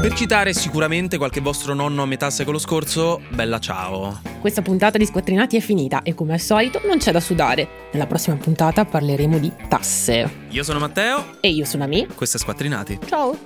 Per 0.01 0.13
citare 0.15 0.55
sicuramente 0.55 1.19
qualche 1.19 1.41
vostro 1.41 1.75
nonno 1.75 2.03
a 2.03 2.07
metà 2.07 2.31
secolo 2.31 2.59
scorso, 2.59 3.21
bella 3.31 3.59
ciao. 3.59 4.21
Questa 4.41 4.63
puntata 4.63 4.97
di 4.97 5.05
Squattrinati 5.05 5.57
è 5.57 5.61
finita 5.61 6.03
e 6.03 6.15
come 6.15 6.35
al 6.35 6.41
solito 6.41 6.81
non 6.87 6.99
c'è 6.99 7.11
da 7.11 7.19
sudare. 7.19 7.89
Nella 7.93 8.07
prossima 8.07 8.37
puntata 8.37 8.85
parleremo 8.85 9.39
di 9.41 9.53
tasse. 9.69 10.47
Io 10.51 10.63
sono 10.63 10.79
Matteo 10.79 11.39
E 11.41 11.49
io 11.49 11.65
sono 11.65 11.83
Ami. 11.83 12.07
questo 12.15 12.37
è 12.37 12.41
Squattrinati. 12.41 13.01
Ciao! 13.09 13.37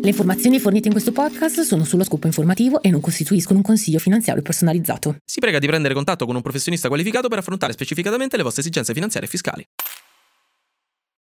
Le 0.00 0.08
informazioni 0.08 0.60
fornite 0.60 0.86
in 0.86 0.92
questo 0.92 1.12
podcast 1.12 1.60
sono 1.60 1.84
sullo 1.84 2.04
scopo 2.04 2.26
informativo 2.26 2.80
e 2.82 2.90
non 2.90 3.00
costituiscono 3.00 3.58
un 3.58 3.64
consiglio 3.64 3.98
finanziario 3.98 4.42
personalizzato. 4.42 5.16
Si 5.24 5.40
prega 5.40 5.58
di 5.58 5.66
prendere 5.66 5.92
contatto 5.92 6.24
con 6.24 6.36
un 6.36 6.42
professionista 6.42 6.88
qualificato 6.88 7.28
per 7.28 7.38
affrontare 7.38 7.72
specificatamente 7.72 8.36
le 8.36 8.44
vostre 8.44 8.62
esigenze 8.62 8.94
finanziarie 8.94 9.28
e 9.28 9.30
fiscali. 9.30 9.66